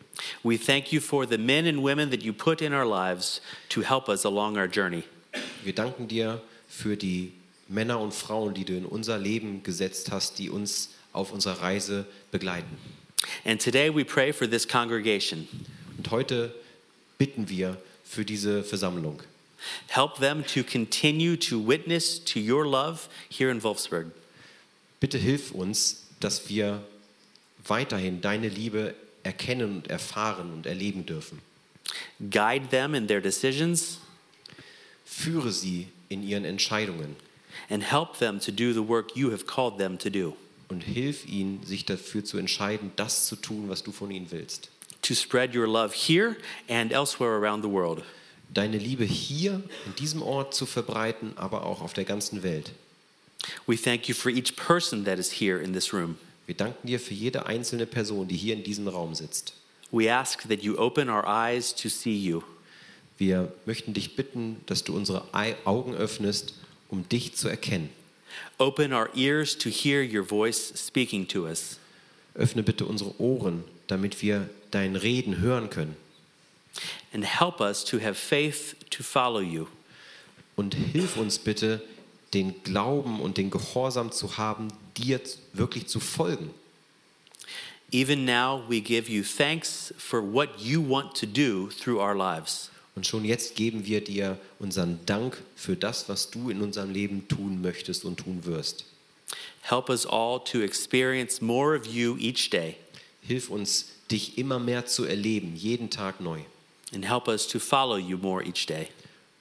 We 0.44 0.58
thank 0.58 0.92
you 0.92 1.00
for 1.00 1.26
the 1.26 1.38
men 1.38 1.66
and 1.66 1.82
women 1.82 2.12
that 2.12 2.22
you 2.22 2.34
put 2.34 2.62
in 2.62 2.74
our 2.74 2.86
lives 2.86 3.42
to 3.70 3.82
help 3.82 4.10
us 4.10 4.26
along 4.26 4.58
our 4.58 4.68
journey. 4.68 5.04
Wir 5.64 5.74
danken 5.74 6.08
dir 6.08 6.42
für 6.68 6.98
die 6.98 7.32
Männer 7.70 8.00
und 8.00 8.14
Frauen, 8.14 8.54
die 8.54 8.66
du 8.66 8.74
in 8.74 8.86
unser 8.86 9.18
Leben 9.18 9.64
gesetzt 9.64 10.12
hast, 10.12 10.38
die 10.38 10.50
uns 10.50 10.90
auf 11.14 11.32
unserer 11.32 11.62
Reise 11.62 12.06
begleiten. 12.32 12.78
And 13.46 13.62
today 13.62 13.90
we 13.90 14.04
pray 14.04 14.34
for 14.34 14.50
this 14.50 14.68
congregation. 14.68 15.48
Und 15.98 16.12
heute 16.12 16.54
bitten 17.18 17.48
wir 17.48 17.78
für 18.14 18.26
diese 18.26 18.64
Versammlung. 18.64 19.22
Help 19.88 20.16
them 20.20 20.46
to 20.46 20.64
continue 20.64 21.38
to 21.38 21.66
witness 21.66 22.24
to 22.24 22.40
your 22.40 22.66
love 22.66 23.08
here 23.30 23.50
in 23.50 23.64
Wolfsburg. 23.64 24.12
Bitte 25.00 25.18
hilf 25.18 25.52
uns, 25.52 26.08
dass 26.20 26.50
wir 26.50 26.84
weiterhin 27.66 28.22
deine 28.22 28.50
Liebe 28.50 28.94
erkennen 29.24 29.78
und 29.78 29.88
erfahren 29.88 30.52
und 30.54 30.66
erleben 30.66 31.06
dürfen. 31.06 31.40
Guide 32.20 32.68
them 32.70 32.94
in 32.94 33.08
their 33.08 33.22
decisions 33.22 34.00
Führe 35.06 35.52
sie 35.52 35.88
in 36.10 36.24
ihren 36.24 36.46
Entscheidungen 36.46 37.16
and 37.70 37.84
help 37.84 38.18
them 38.18 38.40
to 38.40 38.52
do 38.52 38.74
the 38.74 38.88
work 38.88 39.16
you 39.16 39.32
have 39.32 39.46
called 39.46 39.78
them 39.78 39.98
to 39.98 40.10
do. 40.10 40.36
und 40.74 40.82
hilf 40.82 41.26
ihnen, 41.28 41.64
sich 41.64 41.86
dafür 41.86 42.26
zu 42.26 42.38
entscheiden, 42.38 42.92
das 42.96 43.28
zu 43.28 43.36
tun, 43.36 43.70
was 43.70 43.84
du 43.84 43.92
von 43.92 44.12
ihnen 44.12 44.32
willst. 44.32 44.70
To 45.04 45.14
spread 45.14 45.54
your 45.54 45.68
love 45.68 45.94
here 45.94 46.38
and 46.70 46.92
elsewhere 46.92 47.38
around 47.38 47.62
the 47.62 47.70
world. 47.70 48.04
Deine 48.54 48.78
Liebe 48.78 49.04
hier 49.04 49.62
in 49.86 49.96
diesem 50.00 50.22
Ort 50.22 50.54
zu 50.54 50.66
verbreiten, 50.66 51.34
aber 51.36 51.66
auch 51.66 51.82
auf 51.82 51.94
der 51.94 52.06
ganzen 52.06 52.44
Welt. 52.44 52.72
We 53.66 53.76
thank 53.76 54.08
you 54.08 54.16
for 54.16 54.32
each 54.32 54.56
person 54.56 55.04
that 55.06 55.20
is 55.20 55.42
here 55.42 55.62
in 55.62 55.74
this 55.74 55.94
room. 55.94 56.18
Wir 56.46 56.56
danken 56.56 56.88
dir 56.88 57.00
für 57.00 57.14
jede 57.14 57.46
einzelne 57.46 57.86
Person, 57.86 58.28
die 58.28 58.36
hier 58.36 58.54
in 58.54 58.64
diesem 58.64 58.88
Raum 58.88 59.16
sitzt. 59.16 59.54
We 59.92 60.12
ask 60.12 60.48
that 60.48 60.64
you 60.64 60.78
open 60.78 61.10
our 61.10 61.26
eyes 61.26 61.74
to 61.76 61.90
see 61.90 62.16
you. 62.16 62.42
Wir 63.18 63.52
möchten 63.66 63.94
dich 63.94 64.16
bitten, 64.16 64.62
dass 64.66 64.84
du 64.84 64.96
unsere 64.96 65.26
Augen 65.66 65.94
öffnest, 65.96 66.56
um 66.90 67.08
dich 67.08 67.36
zu 67.36 67.48
erkennen. 67.48 67.90
Open 68.58 68.94
our 68.94 69.10
ears 69.16 69.58
to 69.58 69.70
hear 69.70 70.02
your 70.02 70.24
voice 70.24 70.74
speaking 70.76 71.28
to 71.28 71.46
us. 71.46 71.78
Öffne 72.36 72.64
bitte 72.64 72.86
unsere 72.86 73.20
Ohren, 73.20 73.64
damit 73.88 74.22
wir 74.22 74.50
dein 74.72 74.96
Reden 74.96 75.40
hören 75.40 75.70
können. 75.70 75.96
And 77.14 77.24
help 77.24 77.60
us 77.62 77.84
to 77.86 78.00
have 78.00 78.16
faith 78.16 78.76
to 78.90 79.04
follow 79.04 79.42
you. 79.42 79.68
Und 80.56 80.76
hilf 80.76 81.18
uns 81.18 81.40
bitte, 81.40 81.82
den 82.34 82.64
Glauben 82.64 83.20
und 83.20 83.38
den 83.38 83.50
Gehorsam 83.50 84.12
zu 84.12 84.38
haben, 84.38 84.70
dir 84.98 85.20
wirklich 85.54 85.88
zu 85.88 86.00
folgen. 86.00 86.52
Even 87.92 88.26
now, 88.26 88.64
we 88.68 88.82
give 88.82 89.12
you 89.12 89.24
thanks 89.24 89.94
for 89.98 90.22
what 90.22 90.50
you 90.60 90.82
want 90.82 91.16
to 91.16 91.28
do 91.28 91.70
through 91.70 92.00
our 92.00 92.16
lives. 92.16 92.72
Und 92.96 93.06
schon 93.06 93.26
jetzt 93.26 93.56
geben 93.56 93.86
wir 93.86 94.04
dir 94.04 94.40
unseren 94.60 95.00
Dank 95.06 95.42
für 95.56 95.76
das, 95.76 96.10
was 96.10 96.32
du 96.32 96.50
in 96.50 96.62
unserem 96.62 96.92
Leben 96.92 97.28
tun 97.28 97.62
möchtest 97.62 98.06
und 98.06 98.18
tun 98.18 98.46
wirst. 98.46 98.86
Help 99.62 99.90
us 99.90 100.06
all 100.06 100.40
to 100.44 100.62
experience 100.62 101.42
more 101.42 101.78
of 101.78 101.86
you 101.88 102.18
each 102.18 102.50
day. 102.50 102.76
Hilf 103.26 103.50
uns, 103.50 103.88
dich 104.12 104.38
immer 104.38 104.60
mehr 104.60 104.86
zu 104.86 105.06
erleben, 105.06 105.56
jeden 105.56 105.90
Tag 105.90 106.20
neu. 106.20 106.40
And 106.94 107.08
help 107.08 107.28
us 107.28 107.48
to 107.48 107.60
follow 107.60 107.98
you 107.98 108.18
more 108.18 108.44
each 108.44 108.66
day. 108.66 108.90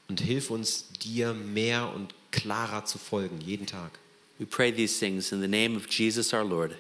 Und 0.09 0.21
hilf 0.21 0.51
uns, 0.51 0.89
dir 1.03 1.35
mehr 1.35 1.93
und 1.95 2.15
klarer 2.31 2.85
zu 2.85 2.99
folgen, 2.99 3.41
jeden 3.41 3.67
Tag. 3.67 3.99
We 4.39 4.47
pray 4.47 4.73
these 4.73 4.99
things 4.99 5.33
in 5.33 5.41
the 5.41 5.49
name 5.49 5.77
of 5.77 5.87
Jesus 5.91 6.33
our 6.33 6.45
Lord. 6.45 6.75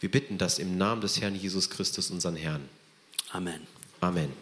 Wir 0.00 0.10
bitten 0.10 0.38
das 0.38 0.58
im 0.58 0.76
Namen 0.76 1.00
des 1.00 1.20
Herrn 1.20 1.34
Jesus 1.34 1.70
Christus, 1.70 2.10
unseren 2.10 2.36
Herrn. 2.36 2.68
Amen. 3.32 3.66
Amen. 4.00 4.32